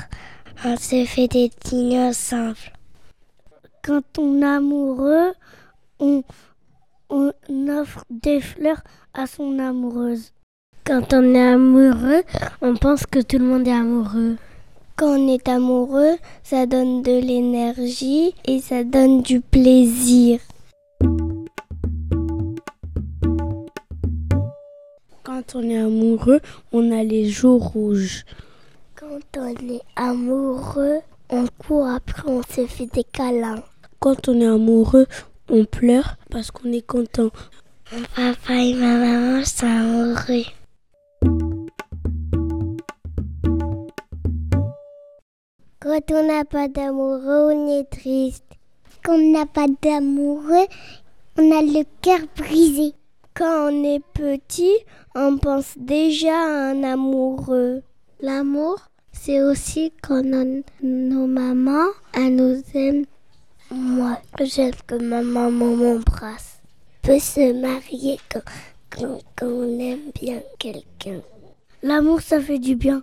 [0.63, 2.59] on se fait des dîners ensemble.
[3.83, 5.33] Quand on est amoureux,
[6.01, 6.23] on,
[7.13, 7.33] on
[7.69, 10.33] offre des fleurs à son amoureuse.
[10.85, 12.23] Quand on est amoureux,
[12.63, 14.37] on pense que tout le monde est amoureux.
[14.97, 20.41] Quand on est amoureux, ça donne de l'énergie et ça donne du plaisir.
[25.23, 26.41] Quand on est amoureux,
[26.73, 28.25] on a les joues rouges.
[28.95, 33.63] Quand on est amoureux, on court après, on se fait des câlins.
[34.01, 35.07] Quand on est amoureux,
[35.53, 37.31] on pleure parce qu'on est content.
[37.93, 40.45] Mon papa et ma maman sont amoureux.
[45.81, 48.45] Quand on n'a pas d'amoureux, on est triste.
[49.05, 50.67] Quand on n'a pas d'amoureux,
[51.39, 52.95] on a le cœur brisé.
[53.35, 54.77] Quand on est petit,
[55.15, 57.83] on pense déjà à un amoureux.
[58.21, 58.79] L'amour,
[59.13, 63.05] c'est aussi quand on- nos mamans, elles nous aiment.
[63.75, 66.61] Moi, j'aime que ma maman m'embrasse.
[67.01, 68.43] Peut se marier quand,
[68.91, 71.21] quand, quand on aime bien quelqu'un.
[71.83, 73.03] L'amour, ça fait du bien.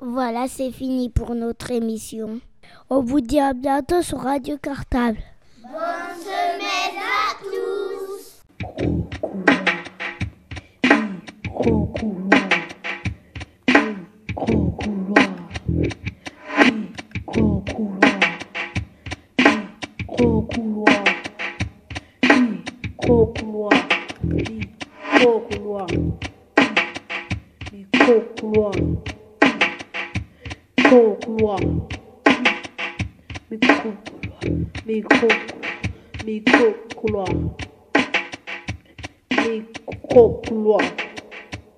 [0.00, 2.40] Voilà, c'est fini pour notre émission.
[2.90, 5.18] On vous dit à bientôt sur Radio Cartable.
[5.62, 8.12] Bonne semaine à tous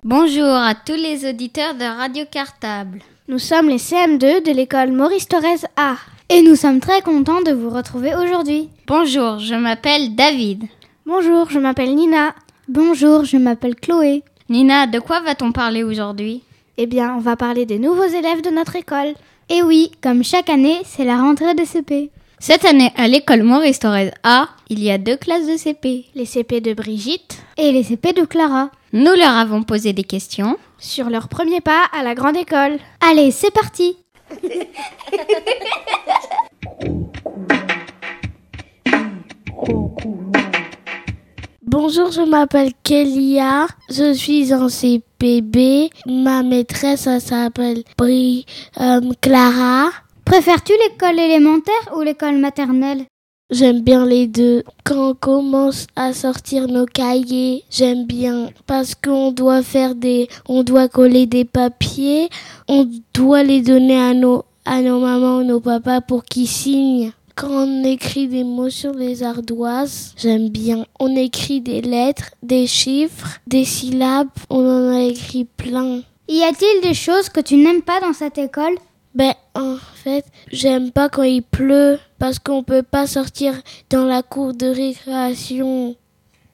[0.03, 2.99] Bonjour à tous les auditeurs de Radio Cartable.
[3.27, 5.95] Nous sommes les CM2 de l'école Maurice Thorez A.
[6.29, 8.69] Et nous sommes très contents de vous retrouver aujourd'hui.
[8.85, 10.65] Bonjour, je m'appelle David.
[11.07, 12.35] Bonjour, je m'appelle Nina.
[12.67, 14.21] Bonjour, je m'appelle Chloé.
[14.47, 16.43] Nina, de quoi va-t-on parler aujourd'hui?
[16.77, 19.15] Eh bien, on va parler des nouveaux élèves de notre école.
[19.49, 22.11] Et oui, comme chaque année, c'est la rentrée des CP.
[22.37, 26.05] Cette année, à l'école Maurice Thorez A, Il y a deux classes de CP.
[26.13, 28.69] Les CP de Brigitte et les CP de Clara.
[28.93, 30.57] Nous leur avons posé des questions.
[30.77, 32.79] Sur leur premier pas à la grande école.
[33.01, 33.97] Allez, c'est parti
[41.77, 45.89] Bonjour, je m'appelle Kélia, je suis en CPB.
[46.05, 48.45] Ma maîtresse elle s'appelle Bri
[48.79, 49.89] euh, Clara.
[50.25, 53.05] Préfères-tu l'école élémentaire ou l'école maternelle?
[53.51, 54.63] J'aime bien les deux.
[54.83, 60.63] Quand on commence à sortir nos cahiers, j'aime bien parce qu'on doit faire des, on
[60.63, 62.29] doit coller des papiers,
[62.67, 67.11] on doit les donner à nos, à nos mamans ou nos papas pour qu'ils signent.
[67.35, 70.87] Quand on écrit des mots sur les ardoises, j'aime bien.
[70.99, 76.01] On écrit des lettres, des chiffres, des syllabes, on en a écrit plein.
[76.27, 78.75] Y a-t-il des choses que tu n'aimes pas dans cette école?
[79.13, 83.55] Ben, en fait, j'aime pas quand il pleut parce qu'on peut pas sortir
[83.89, 85.95] dans la cour de récréation.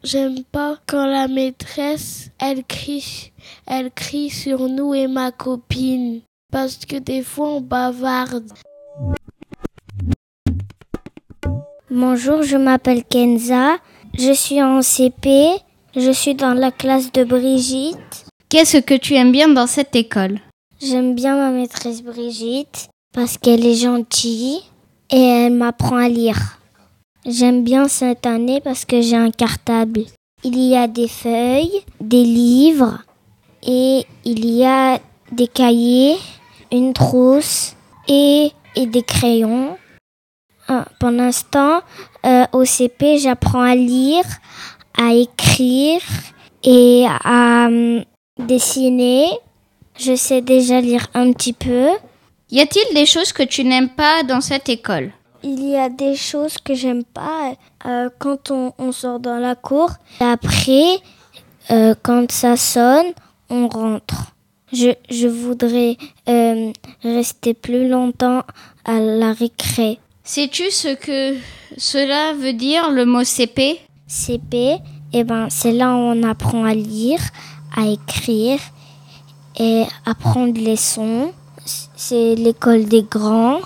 [0.03, 3.33] J'aime pas quand la maîtresse, elle crie,
[3.67, 8.49] elle crie sur nous et ma copine parce que des fois on bavarde.
[11.89, 13.75] Bonjour, je m'appelle Kenza.
[14.17, 15.49] Je suis en CP.
[15.93, 18.25] Je suis dans la classe de Brigitte.
[18.47, 20.39] Qu'est-ce que tu aimes bien dans cette école?
[20.81, 24.61] J'aime bien ma maîtresse Brigitte parce qu'elle est gentille
[25.09, 26.57] et elle m'apprend à lire.
[27.25, 30.01] J'aime bien cette année parce que j'ai un cartable.
[30.43, 32.99] Il y a des feuilles, des livres
[33.63, 34.99] et il y a
[35.31, 36.17] des cahiers,
[36.71, 37.75] une trousse
[38.07, 39.77] et, et des crayons.
[40.67, 41.81] Ah, Pour l'instant,
[42.25, 44.23] euh, au CP, j'apprends à lire,
[44.97, 46.01] à écrire
[46.63, 48.03] et à hum,
[48.39, 49.27] dessiner.
[49.99, 51.87] Je sais déjà lire un petit peu.
[52.51, 55.11] Y a-t-il des choses que tu n'aimes pas dans cette école?
[55.43, 57.53] Il y a des choses que j'aime pas
[57.85, 59.91] euh, quand on, on sort dans la cour.
[60.19, 60.99] Après,
[61.71, 63.13] euh, quand ça sonne,
[63.49, 64.33] on rentre.
[64.73, 65.97] Je, je voudrais
[66.29, 66.71] euh,
[67.03, 68.43] rester plus longtemps
[68.85, 69.99] à la récré.
[70.23, 71.35] Sais-tu ce que
[71.77, 73.79] cela veut dire, le mot CP
[74.11, 74.77] CP,
[75.13, 77.21] eh ben, c'est là où on apprend à lire,
[77.75, 78.59] à écrire
[79.57, 81.31] et apprendre les sons.
[82.03, 83.59] C'est l'école des grands.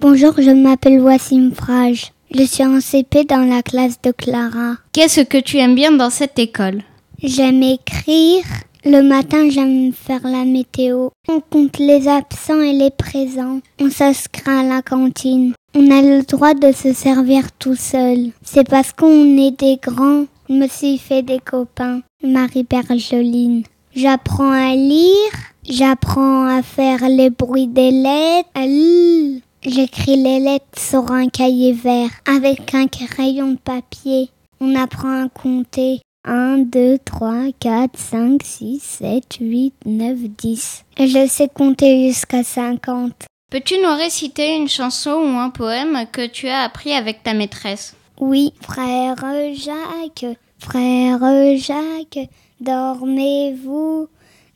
[0.00, 2.12] Bonjour, je m'appelle Wassim Frage.
[2.34, 4.76] Je suis en CP dans la classe de Clara.
[4.92, 6.80] Qu'est-ce que tu aimes bien dans cette école?
[7.22, 8.42] J'aime écrire.
[8.86, 11.10] Le matin, j'aime faire la météo.
[11.28, 13.60] On compte les absents et les présents.
[13.82, 15.52] On s'inscrit à la cantine.
[15.74, 18.30] On a le droit de se servir tout seul.
[18.42, 20.24] C'est parce qu'on est des grands.
[20.48, 22.00] Je me suis fait des copains.
[22.22, 23.64] Marie Bergeline.
[23.94, 25.30] J'apprends à lire.
[25.68, 28.48] J'apprends à faire les bruits des lettres.
[28.54, 29.40] à lire.
[29.64, 34.30] J'écris les lettres sur un cahier vert avec un crayon de papier.
[34.60, 36.00] On apprend à compter.
[36.24, 40.84] 1, 2, 3, 4, 5, 6, 7, 8, 9, 10.
[40.98, 43.12] Et je sais compter jusqu'à 50.
[43.50, 47.94] Peux-tu nous réciter une chanson ou un poème que tu as appris avec ta maîtresse?
[48.18, 49.16] Oui, frère
[49.54, 51.20] Jacques, frère
[51.56, 52.28] Jacques,
[52.64, 54.08] dormez-vous,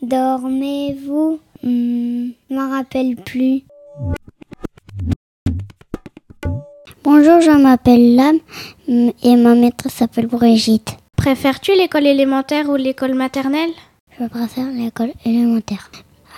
[0.02, 1.38] dormez-vous?
[1.62, 3.62] Je m'en rappelle plus.
[7.04, 8.38] Bonjour, je m'appelle Lame
[8.88, 10.96] hmm, et ma maîtresse s'appelle Brigitte.
[11.16, 13.70] Préfères-tu l'école élémentaire ou l'école maternelle?
[14.18, 15.90] Je préfère l'école élémentaire.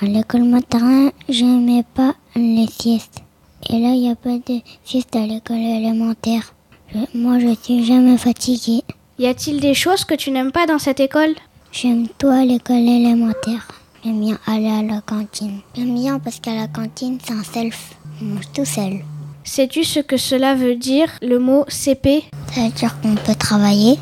[0.03, 3.21] À l'école maternelle, je n'aimais pas les siestes.
[3.69, 6.55] Et là, il n'y a pas de sieste à l'école élémentaire.
[6.93, 8.83] Je- moi, je suis jamais fatiguée.
[9.19, 11.35] Y a-t-il des choses que tu n'aimes pas dans cette école?
[11.73, 13.69] J'aime tout à l'école élémentaire.
[14.05, 15.61] J'aime bien aller à la cantine.
[15.75, 17.95] J'aime bien parce qu'à la cantine, c'est un self.
[18.21, 19.05] On mange tout seul.
[19.45, 23.99] Sais-tu ce que cela veut dire, le mot CP Ça veut dire qu'on peut travailler.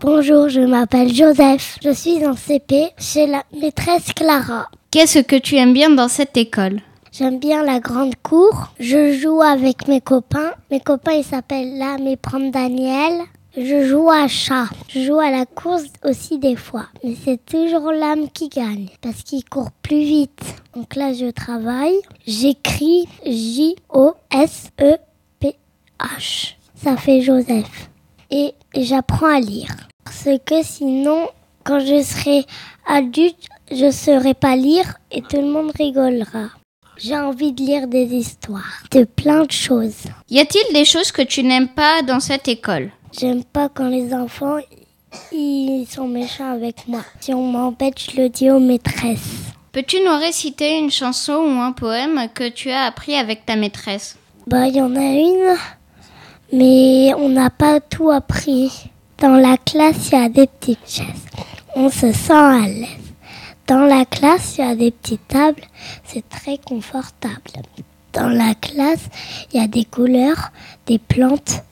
[0.00, 1.78] Bonjour, je m'appelle Joseph.
[1.82, 4.68] Je suis en CP chez la maîtresse Clara.
[4.90, 6.80] Qu'est-ce que tu aimes bien dans cette école?
[7.12, 8.72] J'aime bien la grande cour.
[8.78, 10.52] Je joue avec mes copains.
[10.70, 13.22] Mes copains, ils s'appellent Lame et Prendre Daniel.
[13.54, 14.64] Je joue à chat.
[14.88, 16.86] Je joue à la course aussi des fois.
[17.04, 20.40] Mais c'est toujours l'âme qui gagne parce qu'il court plus vite.
[20.74, 22.00] Donc là, je travaille.
[22.26, 23.74] J'écris J-O-S-E-P-H.
[26.74, 27.90] Ça fait Joseph.
[28.30, 29.76] Et j'apprends à lire.
[30.02, 31.28] Parce que sinon,
[31.62, 32.46] quand je serai
[32.86, 36.48] adulte, je ne saurai pas lire et tout le monde rigolera.
[36.96, 40.04] J'ai envie de lire des histoires, de plein de choses.
[40.30, 42.90] Y a-t-il des choses que tu n'aimes pas dans cette école?
[43.12, 44.58] J'aime pas quand les enfants
[45.30, 47.02] ils sont méchants avec moi.
[47.20, 49.52] Si on m'embête, je le dis aux maîtresses.
[49.72, 54.16] Peux-tu nous réciter une chanson ou un poème que tu as appris avec ta maîtresse?
[54.46, 55.56] Bah, il y en a une,
[56.52, 58.90] mais on n'a pas tout appris.
[59.18, 61.26] Dans la classe, il y a des petites chaises.
[61.76, 63.14] On se sent à l'aise.
[63.66, 65.64] Dans la classe, il y a des petites tables.
[66.04, 67.62] C'est très confortable.
[68.12, 69.08] Dans la classe,
[69.52, 70.50] il y a des couleurs,
[70.86, 71.62] des plantes,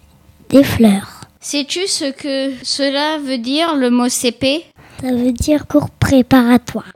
[0.48, 1.19] des fleurs.
[1.42, 4.62] Sais-tu ce que cela veut dire le mot CP
[5.00, 6.92] Ça veut dire cours préparatoire.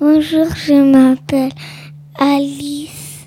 [0.00, 1.52] Bonjour, je m'appelle
[2.18, 3.26] Alice.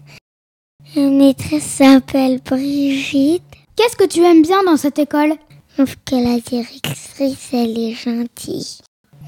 [0.96, 3.44] Ma maîtresse s'appelle Brigitte.
[3.76, 5.36] Qu'est-ce que tu aimes bien dans cette école?
[5.78, 8.80] Sauf que la directrice, elle est gentille.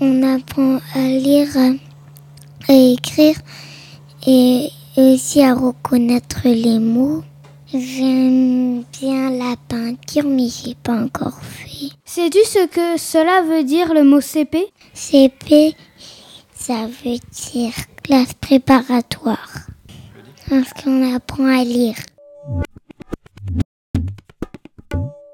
[0.01, 1.55] On apprend à lire,
[2.67, 3.35] à écrire
[4.25, 7.23] et aussi à reconnaître les mots.
[7.69, 11.89] J'aime bien la peinture, mais j'ai pas encore fait.
[12.05, 15.75] Sais-tu ce que cela veut dire le mot CP CP,
[16.55, 19.67] ça veut dire classe préparatoire.
[20.49, 21.97] Parce qu'on apprend à lire.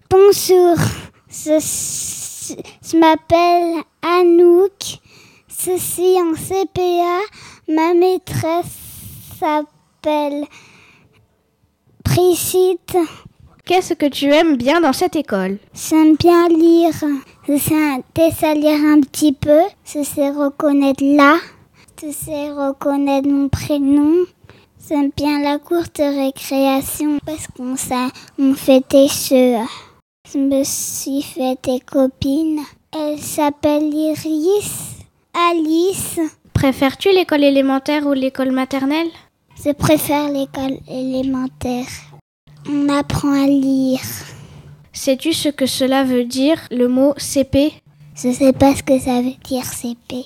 [0.10, 0.78] Bonjour,
[1.30, 4.98] je, je m'appelle Anouk.
[5.50, 7.20] Je suis en CPA.
[7.68, 8.66] Ma maîtresse
[9.40, 10.46] s'appelle
[12.16, 12.96] Brigitte.
[13.66, 15.58] Qu'est-ce que tu aimes bien dans cette école?
[15.74, 16.94] J'aime bien lire.
[17.48, 19.62] Je sais à lire un petit peu.
[19.84, 21.38] Je sais reconnaître là.
[22.00, 24.26] Je sais reconnaître mon prénom.
[24.88, 27.76] J'aime bien la cour de récréation parce qu'on
[28.38, 29.66] on fait des jeux.
[30.32, 32.62] Je me suis fait des copines.
[32.96, 34.98] Elle s'appelle Iris.
[35.50, 36.20] Alice.
[36.54, 39.10] Préfères-tu l'école élémentaire ou l'école maternelle?
[39.66, 41.86] Je préfère l'école élémentaire.
[42.68, 44.02] On apprend à lire.
[44.92, 47.72] Sais-tu ce que cela veut dire, le mot CP
[48.14, 50.26] Je sais pas ce que ça veut dire CP.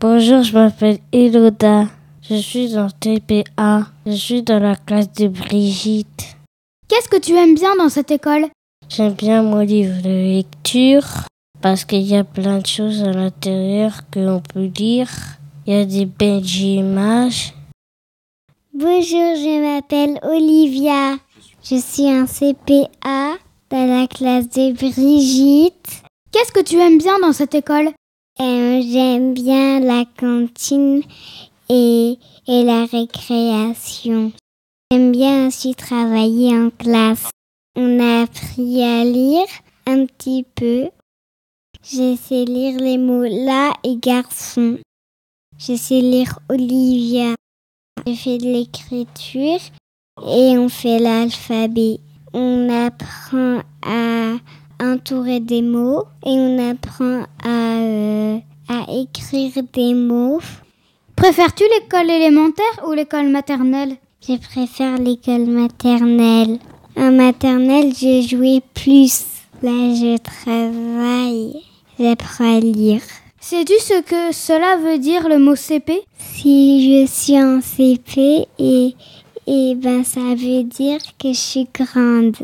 [0.00, 1.86] Bonjour, je m'appelle Eloda.
[2.28, 3.86] Je suis en TPA.
[4.04, 6.36] Je suis dans la classe de Brigitte.
[6.88, 8.48] Qu'est-ce que tu aimes bien dans cette école?
[8.90, 11.24] J'aime bien mon livre de lecture
[11.62, 15.08] parce qu'il y a plein de choses à l'intérieur que l'on peut lire.
[15.66, 17.54] Il y a des belles images.
[18.72, 21.16] Bonjour, je m'appelle Olivia.
[21.62, 23.36] Je suis en CPA
[23.70, 26.02] dans la classe de Brigitte.
[26.32, 27.92] Qu'est-ce que tu aimes bien dans cette école?
[28.40, 31.02] Euh, J'aime bien la cantine
[31.70, 34.32] et, et la récréation.
[34.90, 37.30] J'aime bien aussi travailler en classe.
[37.76, 39.46] On a appris à lire
[39.86, 40.88] un petit peu.
[41.82, 44.78] Je sais lire les mots là et garçon.
[45.58, 47.34] Je sais lire Olivia.
[48.06, 49.60] Je fais de l'écriture
[50.26, 51.98] et on fait l'alphabet.
[52.32, 54.34] On apprend à
[54.82, 58.38] entourer des mots et on apprend à, euh,
[58.68, 60.40] à écrire des mots.
[61.16, 63.96] Préfères-tu l'école élémentaire ou l'école maternelle?
[64.26, 66.58] Je préfère l'école maternelle.
[66.96, 69.24] En maternelle, je jouais plus.
[69.62, 71.62] Là, je travaille.
[71.98, 73.02] J'apprends à lire.
[73.46, 78.96] Sais-tu ce que cela veut dire le mot CP Si je suis en CP et,
[79.46, 82.38] et ben ça veut dire que je suis grande.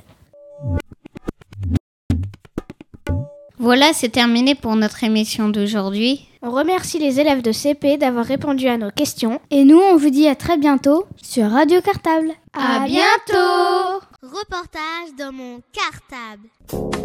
[3.59, 6.29] Voilà, c'est terminé pour notre émission d'aujourd'hui.
[6.43, 10.11] On remercie les élèves de CP d'avoir répondu à nos questions et nous on vous
[10.11, 12.33] dit à très bientôt sur Radio Cartable.
[12.53, 17.00] À bientôt Reportage dans mon cartable.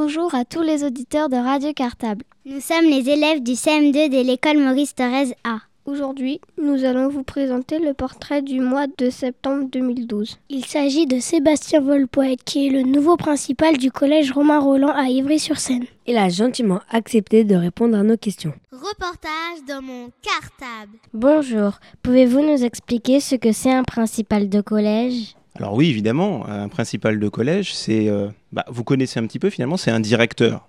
[0.00, 2.24] Bonjour à tous les auditeurs de Radio Cartable.
[2.46, 5.58] Nous sommes les élèves du CM2 de l'école Maurice Thorez A.
[5.86, 10.38] Aujourd'hui, nous allons vous présenter le portrait du mois de septembre 2012.
[10.50, 15.08] Il s'agit de Sébastien Volpoète, qui est le nouveau principal du collège Romain Roland à
[15.08, 15.86] Ivry-sur-Seine.
[16.06, 18.54] Il a gentiment accepté de répondre à nos questions.
[18.70, 20.96] Reportage dans mon cartable.
[21.12, 25.34] Bonjour, pouvez-vous nous expliquer ce que c'est un principal de collège?
[25.58, 29.50] Alors oui, évidemment, un principal de collège, c'est, euh, bah, vous connaissez un petit peu
[29.50, 30.68] finalement, c'est un directeur.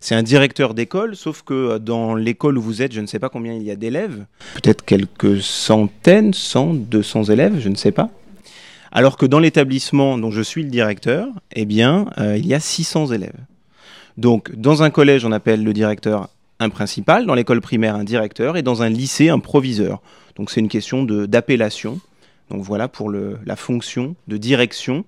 [0.00, 3.28] C'est un directeur d'école, sauf que dans l'école où vous êtes, je ne sais pas
[3.28, 7.90] combien il y a d'élèves, peut-être quelques centaines, cent, deux cents élèves, je ne sais
[7.92, 8.10] pas.
[8.90, 12.60] Alors que dans l'établissement dont je suis le directeur, eh bien, euh, il y a
[12.60, 13.36] 600 élèves.
[14.16, 16.28] Donc, dans un collège, on appelle le directeur
[16.60, 20.00] un principal, dans l'école primaire, un directeur, et dans un lycée, un proviseur.
[20.36, 22.00] Donc, c'est une question d'appellation.
[22.50, 25.04] Donc, voilà pour la fonction de direction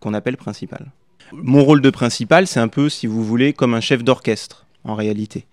[0.00, 0.90] qu'on appelle principal.
[1.32, 4.94] Mon rôle de principal, c'est un peu, si vous voulez, comme un chef d'orchestre, en
[4.94, 5.46] réalité.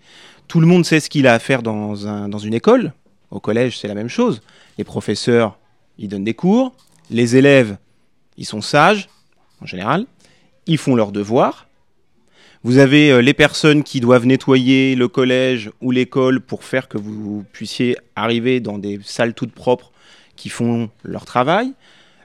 [0.48, 2.92] Tout le monde sait ce qu'il a à faire dans, dans une école.
[3.30, 4.40] Au collège, c'est la même chose.
[4.78, 5.58] Les professeurs,
[5.98, 6.74] ils donnent des cours.
[7.10, 7.76] Les élèves,
[8.36, 9.08] ils sont sages.
[9.60, 10.06] en général.
[10.66, 11.68] Ils font leurs devoirs.
[12.64, 16.98] Vous avez euh, les personnes qui doivent nettoyer le collège ou l'école pour faire que
[16.98, 19.92] vous puissiez arriver dans des salles toutes propres
[20.38, 21.72] qui font leur travail.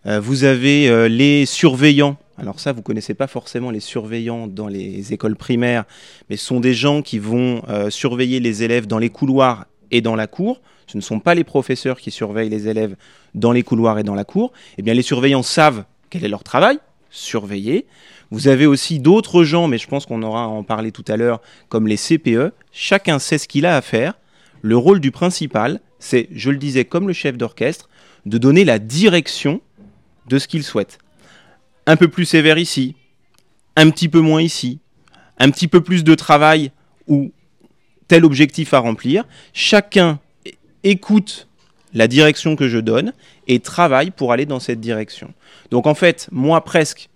[0.06, 2.18] Euh, vous avez euh, les surveillants.
[2.38, 5.84] Alors ça, vous connaissez pas forcément les surveillants dans les écoles primaires,
[6.30, 10.16] mais ce sont des gens qui vont surveiller les élèves dans les couloirs et dans
[10.16, 10.60] la cour.
[10.88, 12.96] Ce ne sont pas les professeurs qui surveillent les élèves
[13.36, 14.52] dans les couloirs et dans la cour.
[14.78, 17.86] Eh bien, les surveillants savent quel est leur travail, surveiller.
[18.32, 21.18] Vous avez aussi d'autres gens, mais je pense qu'on aura à en parler tout à
[21.18, 22.52] l'heure, comme les CPE.
[22.72, 24.16] Chacun sait ce qu'il a à faire.
[24.62, 27.90] Le rôle du principal, c'est, je le disais, comme le chef d'orchestre,
[28.26, 29.62] de donner la direction
[30.28, 30.98] de ce qu'il souhaite.
[31.86, 32.96] Un peu plus sévère ici,
[33.76, 34.80] un petit peu moins ici,
[35.38, 36.72] un petit peu plus de travail
[37.08, 37.32] ou
[38.08, 39.26] tel objectif à remplir.
[39.54, 40.20] Chacun
[40.84, 41.48] écoute
[41.94, 43.14] la direction que je donne
[43.48, 45.34] et travaille pour aller dans cette direction.
[45.72, 47.10] Donc en fait, moi presque,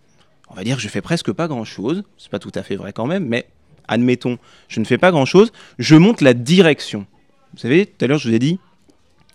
[0.49, 2.93] on va dire que je fais presque pas grand-chose, c'est pas tout à fait vrai
[2.93, 3.47] quand même, mais
[3.87, 4.37] admettons,
[4.67, 7.05] je ne fais pas grand-chose, je monte la direction.
[7.53, 8.59] Vous savez, tout à l'heure je vous ai dit,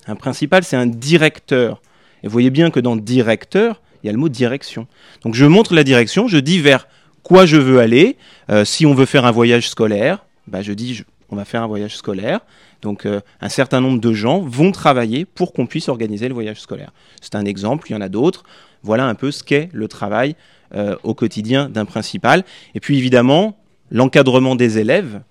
[0.07, 1.81] un principal c'est un directeur.
[2.23, 4.87] Et vous voyez bien que dans directeur, il y a le mot direction.
[5.23, 6.87] Donc je montre la direction, je dis vers
[7.23, 8.17] quoi je veux aller.
[8.51, 11.67] Euh, si on veut faire un voyage scolaire, bah, je dis on va faire un
[11.67, 12.41] voyage scolaire.
[12.83, 16.61] Donc euh, un certain nombre de gens vont travailler pour qu'on puisse organiser le voyage
[16.61, 16.93] scolaire.
[17.21, 18.45] C'est un exemple, il y en a d'autres.
[18.83, 20.35] Voilà un peu ce qu'est le travail
[20.75, 22.45] euh, au quotidien d'un principal.
[22.75, 23.57] Et puis évidemment,
[23.91, 25.23] l'encadrement des élèves,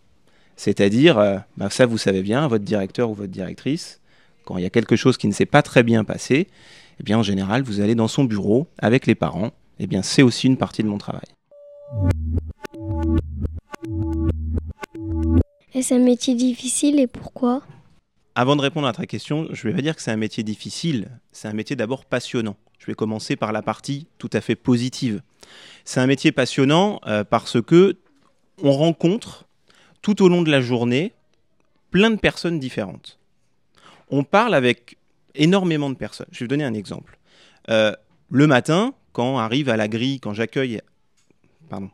[0.56, 1.16] c'est-à-dire,
[1.58, 4.01] bah, ça vous savez bien, votre directeur ou votre directrice,
[4.46, 6.48] quand il y a quelque chose qui ne s'est pas très bien passé,
[7.00, 9.52] eh bien en général, vous allez dans son bureau avec les parents.
[9.80, 11.26] Eh bien, c'est aussi une partie de mon travail.
[15.74, 17.64] Est-ce un métier difficile et pourquoi?
[18.36, 20.44] Avant de répondre à ta question, je ne vais pas dire que c'est un métier
[20.44, 22.56] difficile, c'est un métier d'abord passionnant.
[22.78, 25.22] Je vais commencer par la partie tout à fait positive.
[25.86, 27.98] C'est un métier passionnant euh, parce que
[28.62, 29.46] on rencontre
[30.02, 31.14] tout au long de la journée
[31.90, 33.20] plein de personnes différentes.
[34.12, 34.98] On parle avec
[35.36, 36.28] énormément de personnes.
[36.32, 37.18] Je vais vous donner un exemple.
[37.70, 37.94] Euh,
[38.30, 40.82] le matin, quand arrive à la grille, quand j'accueille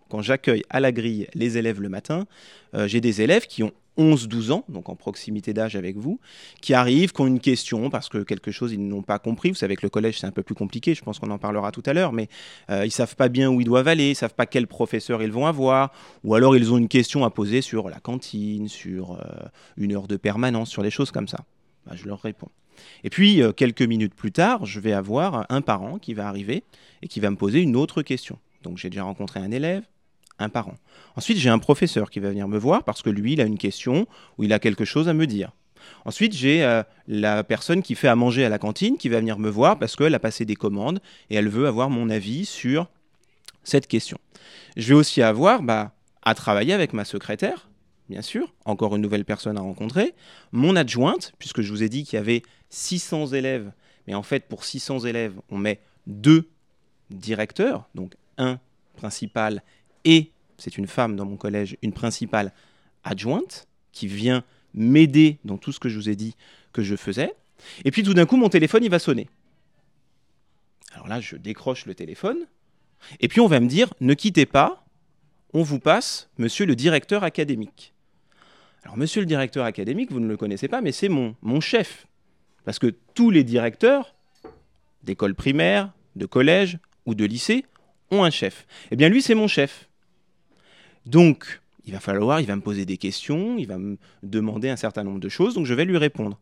[0.09, 2.25] quand j'accueille à la grille les élèves le matin,
[2.73, 6.19] euh, j'ai des élèves qui ont 11-12 ans, donc en proximité d'âge avec vous,
[6.61, 9.49] qui arrivent, qui ont une question parce que quelque chose ils n'ont pas compris.
[9.49, 11.71] Vous savez que le collège c'est un peu plus compliqué, je pense qu'on en parlera
[11.71, 12.27] tout à l'heure, mais
[12.71, 15.31] euh, ils savent pas bien où ils doivent aller, ils savent pas quel professeur ils
[15.31, 15.91] vont avoir,
[16.23, 19.23] ou alors ils ont une question à poser sur la cantine, sur
[19.77, 21.45] une heure de permanence, sur des choses comme ça.
[21.87, 22.49] Bah, je leur réponds.
[23.03, 26.63] Et puis quelques minutes plus tard, je vais avoir un parent qui va arriver
[27.01, 28.37] et qui va me poser une autre question.
[28.61, 29.83] Donc j'ai déjà rencontré un élève,
[30.39, 30.75] un parent.
[31.15, 33.57] Ensuite, j'ai un professeur qui va venir me voir parce que lui, il a une
[33.57, 34.07] question
[34.37, 35.51] ou il a quelque chose à me dire.
[36.05, 39.39] Ensuite, j'ai euh, la personne qui fait à manger à la cantine qui va venir
[39.39, 42.89] me voir parce qu'elle a passé des commandes et elle veut avoir mon avis sur
[43.63, 44.17] cette question.
[44.75, 47.69] Je vais aussi avoir bah, à travailler avec ma secrétaire,
[48.09, 50.13] bien sûr, encore une nouvelle personne à rencontrer,
[50.51, 53.71] mon adjointe, puisque je vous ai dit qu'il y avait 600 élèves,
[54.07, 56.49] mais en fait, pour 600 élèves, on met deux
[57.09, 58.59] directeurs, donc un
[58.95, 59.63] principal
[60.05, 62.53] et, c'est une femme dans mon collège, une principale
[63.03, 64.43] adjointe qui vient
[64.73, 66.35] m'aider dans tout ce que je vous ai dit
[66.71, 67.33] que je faisais.
[67.83, 69.27] Et puis tout d'un coup, mon téléphone, il va sonner.
[70.93, 72.47] Alors là, je décroche le téléphone.
[73.19, 74.85] Et puis on va me dire, ne quittez pas,
[75.53, 77.93] on vous passe monsieur le directeur académique.
[78.87, 82.07] Alors monsieur le directeur académique, vous ne le connaissez pas, mais c'est mon, chef.
[82.63, 84.15] Parce que tous les directeurs
[85.03, 87.65] d'école primaire, de collège ou de lycée
[88.11, 88.65] ont un chef.
[88.91, 89.89] Eh bien, lui, c'est mon chef.
[91.05, 94.77] Donc, il va falloir, il va me poser des questions, il va me demander un
[94.77, 96.39] certain nombre de choses, donc je vais lui répondre.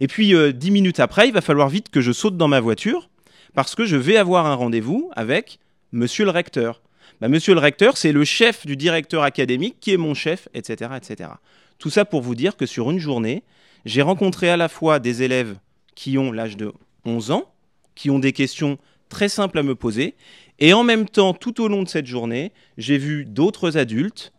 [0.00, 2.58] Et puis, euh, dix minutes après, il va falloir vite que je saute dans ma
[2.58, 3.08] voiture,
[3.54, 5.60] parce que je vais avoir un rendez-vous avec
[5.92, 6.82] monsieur le recteur.
[7.20, 10.90] Bah, monsieur le recteur, c'est le chef du directeur académique qui est mon chef, etc.,
[10.96, 11.30] etc.
[11.78, 13.42] Tout ça pour vous dire que sur une journée,
[13.84, 15.56] j'ai rencontré à la fois des élèves
[15.94, 16.72] qui ont l'âge de
[17.04, 17.44] 11 ans,
[17.94, 20.14] qui ont des questions très simples à me poser,
[20.58, 24.32] et en même temps, tout au long de cette journée, j'ai vu d'autres adultes.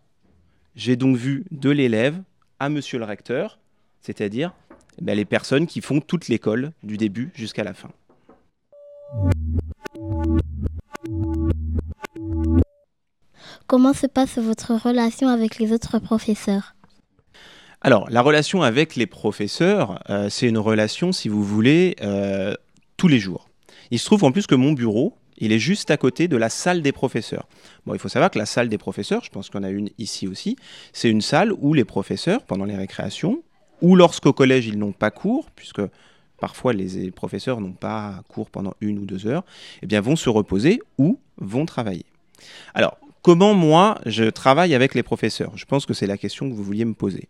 [0.76, 2.22] J'ai donc vu de l'élève
[2.60, 3.60] à monsieur le recteur,
[4.02, 4.54] c'est-à-dire
[5.02, 7.90] ben, les personnes qui font toute l'école du début jusqu'à la fin.
[13.68, 16.77] Comment se passe votre relation avec les autres professeurs?
[17.88, 22.54] Alors, la relation avec les professeurs, euh, c'est une relation, si vous voulez, euh,
[22.98, 23.48] tous les jours.
[23.92, 26.50] Il se trouve en plus que mon bureau, il est juste à côté de la
[26.50, 27.48] salle des professeurs.
[27.86, 30.28] Bon, il faut savoir que la salle des professeurs, je pense qu'on a une ici
[30.28, 30.58] aussi,
[30.92, 33.42] c'est une salle où les professeurs, pendant les récréations,
[33.82, 35.82] ou lorsqu'au collège ils n'ont pas cours, puisque
[36.42, 39.46] parfois les professeurs n'ont pas cours pendant une ou deux heures,
[39.82, 42.06] eh bien vont se reposer ou vont travailler.
[42.74, 42.98] Alors,
[43.28, 45.52] comment moi je travaille avec les professeurs?
[45.58, 47.28] Je pense que c'est la question que vous vouliez me poser.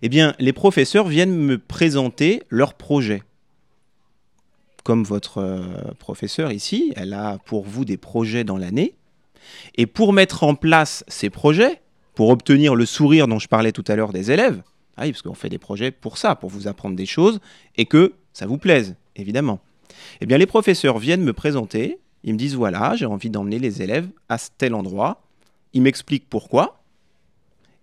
[0.00, 3.24] Eh bien, les professeurs viennent me présenter leurs projets.
[4.84, 5.64] Comme votre euh,
[5.98, 8.94] professeur ici, elle a pour vous des projets dans l'année.
[9.74, 11.80] Et pour mettre en place ces projets,
[12.14, 14.62] pour obtenir le sourire dont je parlais tout à l'heure des élèves,
[14.96, 17.40] ah parce qu'on fait des projets pour ça, pour vous apprendre des choses
[17.76, 19.58] et que ça vous plaise, évidemment.
[20.20, 23.82] Eh bien, les professeurs viennent me présenter, ils me disent voilà, j'ai envie d'emmener les
[23.82, 25.18] élèves à tel endroit,
[25.72, 26.82] ils m'expliquent pourquoi,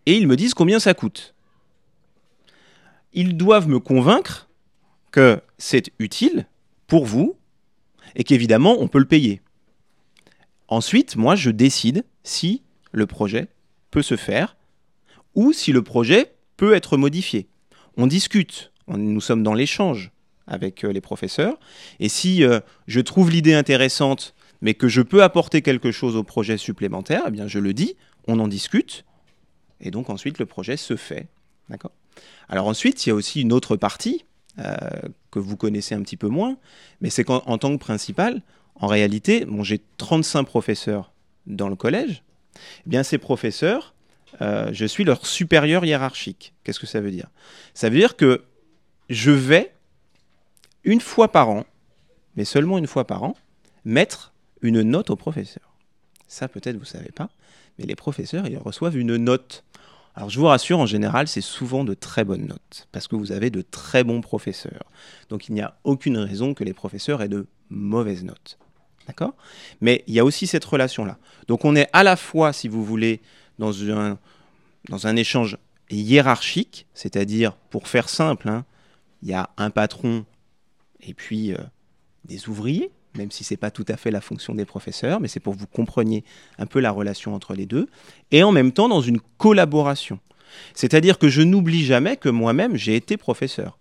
[0.06, 1.34] et ils me disent combien ça coûte.
[3.14, 4.50] Ils doivent me convaincre
[5.12, 6.48] que c'est utile
[6.88, 7.38] pour vous
[8.16, 9.42] et qu'évidemment on peut le payer.
[10.68, 12.62] Ensuite, moi, je décide si
[12.92, 13.48] le projet
[13.90, 14.56] peut se faire
[15.34, 17.48] ou si le projet peut être modifié.
[17.98, 20.12] On discute, nous sommes dans l'échange
[20.46, 21.60] avec euh, les professeurs,
[22.00, 26.24] et si euh, je trouve l'idée intéressante, mais que je peux apporter quelque chose au
[26.24, 27.95] projet supplémentaire, eh bien je le dis,
[28.28, 29.05] on en discute,
[29.82, 31.28] et donc ensuite le projet se fait.
[31.70, 31.91] D'accord?
[32.49, 34.26] Alors ensuite, il y a aussi une autre partie
[34.57, 34.76] euh,
[35.32, 36.57] que vous connaissez un petit peu moins,
[37.01, 38.41] mais c'est qu'en tant que principal,
[38.76, 41.12] en réalité, bon, j'ai 35 professeurs
[41.47, 42.24] dans le collège,
[42.86, 43.93] eh bien ces professeurs,
[44.41, 46.53] euh, je suis leur supérieur hiérarchique.
[46.64, 47.28] Qu'est-ce que ça veut dire?
[47.74, 48.43] Ça veut dire que
[49.10, 49.74] je vais,
[50.84, 51.66] une fois par an,
[52.36, 53.36] mais seulement une fois par an,
[53.86, 55.76] mettre une note au professeur.
[56.28, 57.30] Ça, peut-être, vous ne savez pas,
[57.78, 59.64] mais les professeurs, ils reçoivent une note.
[60.16, 63.32] Alors, je vous rassure, en général, c'est souvent de très bonnes notes, parce que vous
[63.32, 64.84] avez de très bons professeurs.
[65.30, 68.57] Donc, il n'y a aucune raison que les professeurs aient de mauvaises notes.
[69.07, 69.34] D'accord?
[69.82, 71.18] Mais il y a aussi cette relation-là.
[71.47, 73.22] Donc, on est à la fois, si vous voulez,
[73.57, 74.20] dans un,
[74.89, 75.57] dans un échange
[75.89, 78.66] hiérarchique, c'est-à-dire, pour faire simple, hein,
[79.24, 80.26] il y a un patron
[81.01, 81.57] et puis euh,
[82.26, 85.28] des ouvriers, même si ce n'est pas tout à fait la fonction des professeurs, mais
[85.28, 86.24] c'est pour que vous compreniez
[86.57, 87.88] un peu la relation entre les deux,
[88.32, 90.20] et en même temps dans une collaboration.
[90.74, 93.78] C'est-à-dire que je n'oublie jamais que moi-même, j'ai été professeur.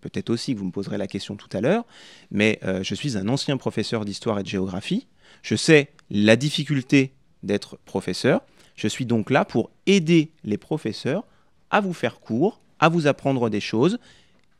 [0.00, 1.84] Peut-être aussi que vous me poserez la question tout à l'heure,
[2.30, 5.06] mais euh, je suis un ancien professeur d'histoire et de géographie.
[5.42, 7.12] Je sais la difficulté
[7.42, 8.42] d'être professeur,
[8.74, 11.24] je suis donc là pour aider les professeurs
[11.70, 13.98] à vous faire cours, à vous apprendre des choses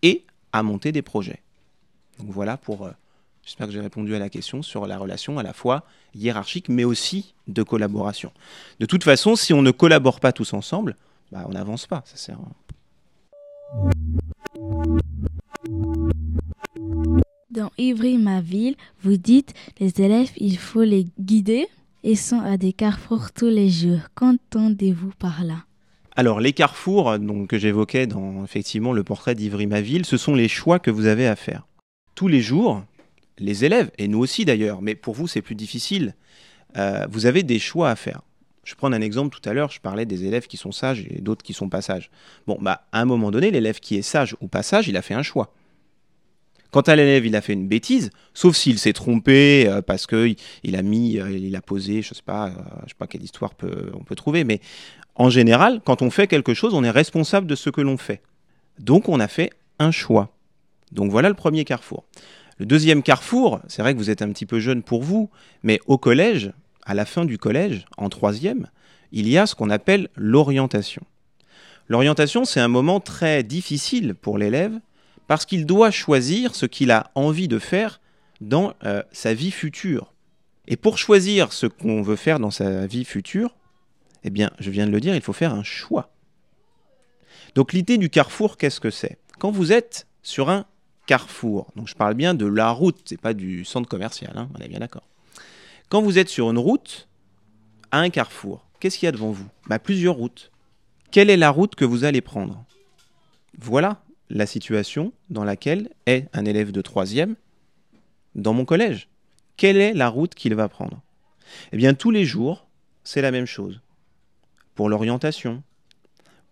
[0.02, 1.42] et à monter des projets.
[2.18, 2.90] Donc voilà pour, euh,
[3.44, 5.84] j'espère que j'ai répondu à la question sur la relation à la fois
[6.14, 8.32] hiérarchique mais aussi de collaboration.
[8.80, 10.96] De toute façon, si on ne collabore pas tous ensemble,
[11.30, 12.38] bah, on n'avance pas, ça sert.
[17.50, 21.68] Dans Ivry, ma ville, vous dites les élèves, il faut les guider
[22.02, 24.00] et sont à des carrefours tous les jours.
[24.14, 25.64] Qu'entendez-vous par là?
[26.14, 30.78] Alors, les carrefours donc, que j'évoquais dans effectivement le portrait d'Ivry-ma-ville, ce sont les choix
[30.78, 31.66] que vous avez à faire.
[32.14, 32.82] Tous les jours,
[33.38, 36.14] les élèves, et nous aussi d'ailleurs, mais pour vous c'est plus difficile,
[36.76, 38.22] euh, vous avez des choix à faire.
[38.64, 41.20] Je prends un exemple tout à l'heure, je parlais des élèves qui sont sages et
[41.20, 42.10] d'autres qui sont pas sages.
[42.46, 45.02] Bon, bah, à un moment donné, l'élève qui est sage ou pas sage, il a
[45.02, 45.52] fait un choix.
[46.70, 50.34] Quand à l'élève, il a fait une bêtise, sauf s'il s'est trompé euh, parce que
[50.62, 52.52] il a mis, euh, il a posé, je sais pas, euh,
[52.84, 53.52] je sais pas quelle histoire
[53.94, 54.60] on peut trouver, mais
[55.14, 58.22] en général, quand on fait quelque chose, on est responsable de ce que l'on fait.
[58.78, 60.32] Donc, on a fait un choix.
[60.92, 62.04] Donc voilà le premier carrefour.
[62.64, 65.30] Deuxième carrefour, c'est vrai que vous êtes un petit peu jeune pour vous,
[65.62, 66.52] mais au collège,
[66.84, 68.68] à la fin du collège, en troisième,
[69.10, 71.02] il y a ce qu'on appelle l'orientation.
[71.88, 74.78] L'orientation, c'est un moment très difficile pour l'élève
[75.26, 78.00] parce qu'il doit choisir ce qu'il a envie de faire
[78.40, 80.12] dans euh, sa vie future.
[80.68, 83.56] Et pour choisir ce qu'on veut faire dans sa vie future,
[84.24, 86.10] eh bien, je viens de le dire, il faut faire un choix.
[87.54, 89.18] Donc l'idée du carrefour, qu'est-ce que c'est?
[89.38, 90.66] Quand vous êtes sur un
[91.06, 94.60] carrefour, donc je parle bien de la route, c'est pas du centre commercial, hein, on
[94.60, 95.06] est bien d'accord.
[95.88, 97.08] Quand vous êtes sur une route,
[97.90, 99.46] à un carrefour, qu'est-ce qu'il y a devant vous?
[99.66, 100.50] Bah, Plusieurs routes.
[101.10, 102.64] Quelle est la route que vous allez prendre?
[103.58, 107.36] Voilà la situation dans laquelle est un élève de troisième
[108.34, 109.08] dans mon collège.
[109.58, 111.02] Quelle est la route qu'il va prendre?
[111.72, 112.66] Eh bien, tous les jours,
[113.04, 113.80] c'est la même chose.
[114.74, 115.62] Pour l'orientation,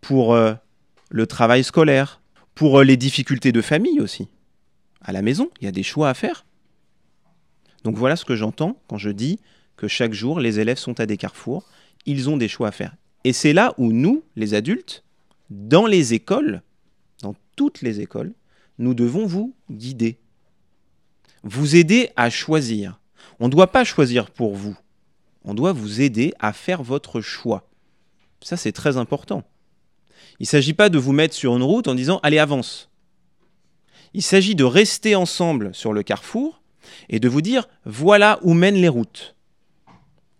[0.02, 0.52] pour euh,
[1.08, 2.20] le travail scolaire,
[2.54, 4.28] pour euh, les difficultés de famille aussi.
[5.00, 6.44] À la maison, il y a des choix à faire.
[7.84, 9.38] Donc voilà ce que j'entends quand je dis
[9.76, 11.66] que chaque jour, les élèves sont à des carrefours,
[12.06, 12.94] ils ont des choix à faire.
[13.24, 15.04] Et c'est là où nous, les adultes,
[15.48, 16.62] dans les écoles,
[17.56, 18.32] toutes les écoles,
[18.78, 20.18] nous devons vous guider,
[21.42, 22.98] vous aider à choisir.
[23.38, 24.76] On ne doit pas choisir pour vous,
[25.44, 27.68] on doit vous aider à faire votre choix.
[28.42, 29.44] Ça, c'est très important.
[30.38, 32.89] Il ne s'agit pas de vous mettre sur une route en disant allez, avance.
[34.12, 36.62] Il s'agit de rester ensemble sur le carrefour
[37.08, 39.36] et de vous dire voilà où mènent les routes.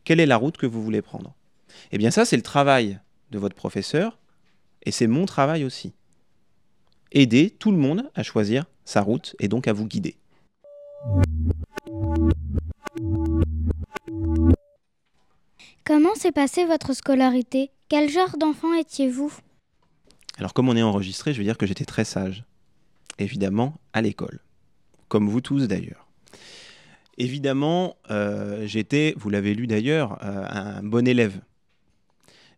[0.04, 1.34] Quelle est la route que vous voulez prendre?
[1.92, 2.98] Eh bien ça, c'est le travail
[3.30, 4.18] de votre professeur
[4.82, 5.92] et c'est mon travail aussi.
[7.12, 10.16] Aider tout le monde à choisir sa route et donc à vous guider.
[15.84, 17.70] Comment s'est passée votre scolarité?
[17.88, 19.32] Quel genre d'enfant étiez-vous?
[20.38, 22.44] Alors comme on est enregistré, je veux dire que j'étais très sage.
[23.20, 24.40] Évidemment, à l'école.
[25.08, 26.08] Comme vous tous d'ailleurs.
[27.18, 31.38] Évidemment, euh, j'étais, vous l'avez lu d'ailleurs, euh, un bon élève.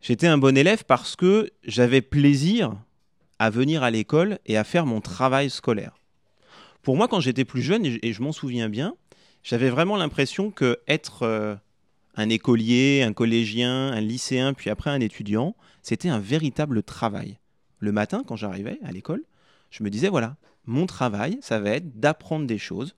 [0.00, 2.76] J'étais un bon élève parce que j'avais plaisir
[3.40, 5.96] à venir à l'école et à faire mon travail scolaire.
[6.82, 8.94] Pour moi, quand j'étais plus jeune, et je m'en souviens bien,
[9.42, 11.56] j'avais vraiment l'impression que être euh,
[12.14, 17.38] un écolier, un collégien, un lycéen, puis après un étudiant, c'était un véritable travail.
[17.80, 19.24] Le matin, quand j'arrivais à l'école,
[19.70, 22.94] je me disais, voilà, mon travail, ça va être d'apprendre des choses.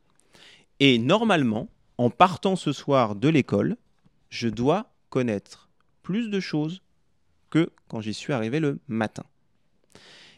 [0.80, 3.76] Et normalement, en partant ce soir de l'école,
[4.28, 5.70] je dois connaître
[6.02, 6.82] plus de choses
[7.50, 9.24] que quand j'y suis arrivé le matin.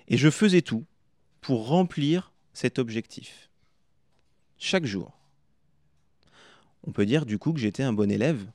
[0.08, 0.84] Et je faisais tout
[1.40, 3.50] pour remplir cet objectif.
[4.58, 5.12] Chaque jour.
[6.86, 8.46] On peut dire du coup que j'étais un bon élève,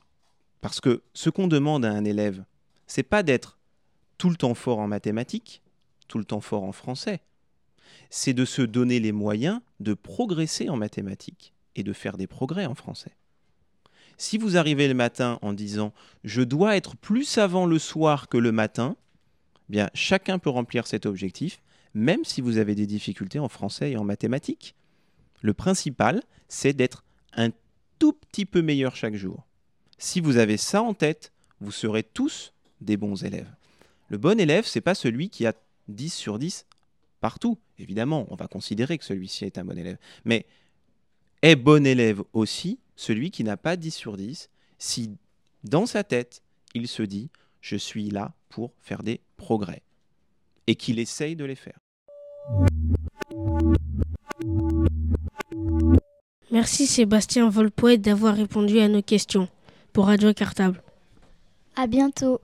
[0.60, 2.44] parce que ce qu'on demande à un élève,
[2.86, 3.58] c'est pas d'être
[4.16, 5.62] tout le temps fort en mathématiques,
[6.08, 7.20] tout le temps fort en français.
[8.10, 12.66] C'est de se donner les moyens de progresser en mathématiques et de faire des progrès
[12.66, 13.16] en français.
[14.18, 18.38] Si vous arrivez le matin en disant je dois être plus savant le soir que
[18.38, 18.96] le matin,
[19.68, 21.62] eh bien chacun peut remplir cet objectif,
[21.94, 24.74] même si vous avez des difficultés en français et en mathématiques.
[25.40, 27.50] Le principal, c'est d'être un
[27.98, 29.46] tout petit peu meilleur chaque jour.
[29.98, 33.50] Si vous avez ça en tête, vous serez tous des bons élèves.
[34.08, 35.54] Le bon élève, c'est pas celui qui a
[35.88, 36.66] 10 sur 10
[37.22, 37.56] partout.
[37.78, 39.96] Évidemment, on va considérer que celui-ci est un bon élève.
[40.26, 40.44] Mais
[41.40, 45.16] est bon élève aussi celui qui n'a pas 10 sur 10 si
[45.64, 46.42] dans sa tête,
[46.74, 49.82] il se dit je suis là pour faire des progrès
[50.66, 51.78] et qu'il essaye de les faire.
[56.50, 59.48] Merci Sébastien Volpoet d'avoir répondu à nos questions
[59.92, 60.82] pour Radio Cartable.
[61.76, 62.40] À bientôt.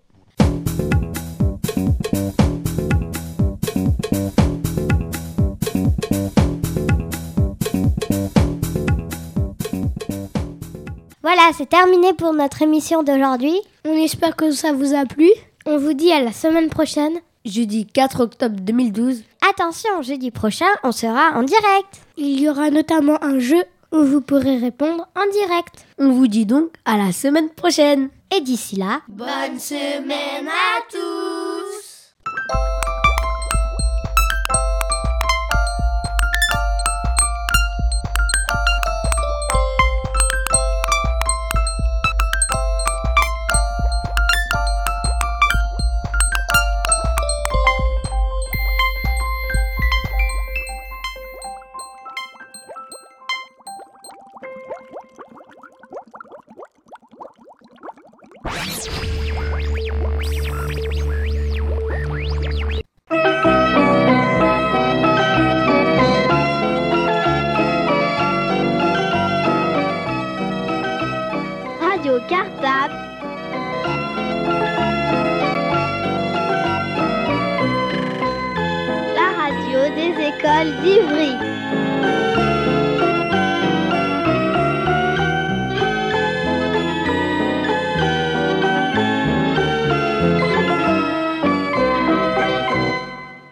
[11.31, 13.61] Voilà, c'est terminé pour notre émission d'aujourd'hui.
[13.85, 15.29] On espère que ça vous a plu.
[15.67, 17.19] On vous dit à la semaine prochaine.
[17.45, 19.25] Jeudi 4 octobre 2012.
[19.51, 22.01] Attention, jeudi prochain, on sera en direct.
[22.17, 23.63] Il y aura notamment un jeu
[23.93, 25.85] où vous pourrez répondre en direct.
[25.99, 28.09] On vous dit donc à la semaine prochaine.
[28.35, 32.15] Et d'ici là, bonne semaine à tous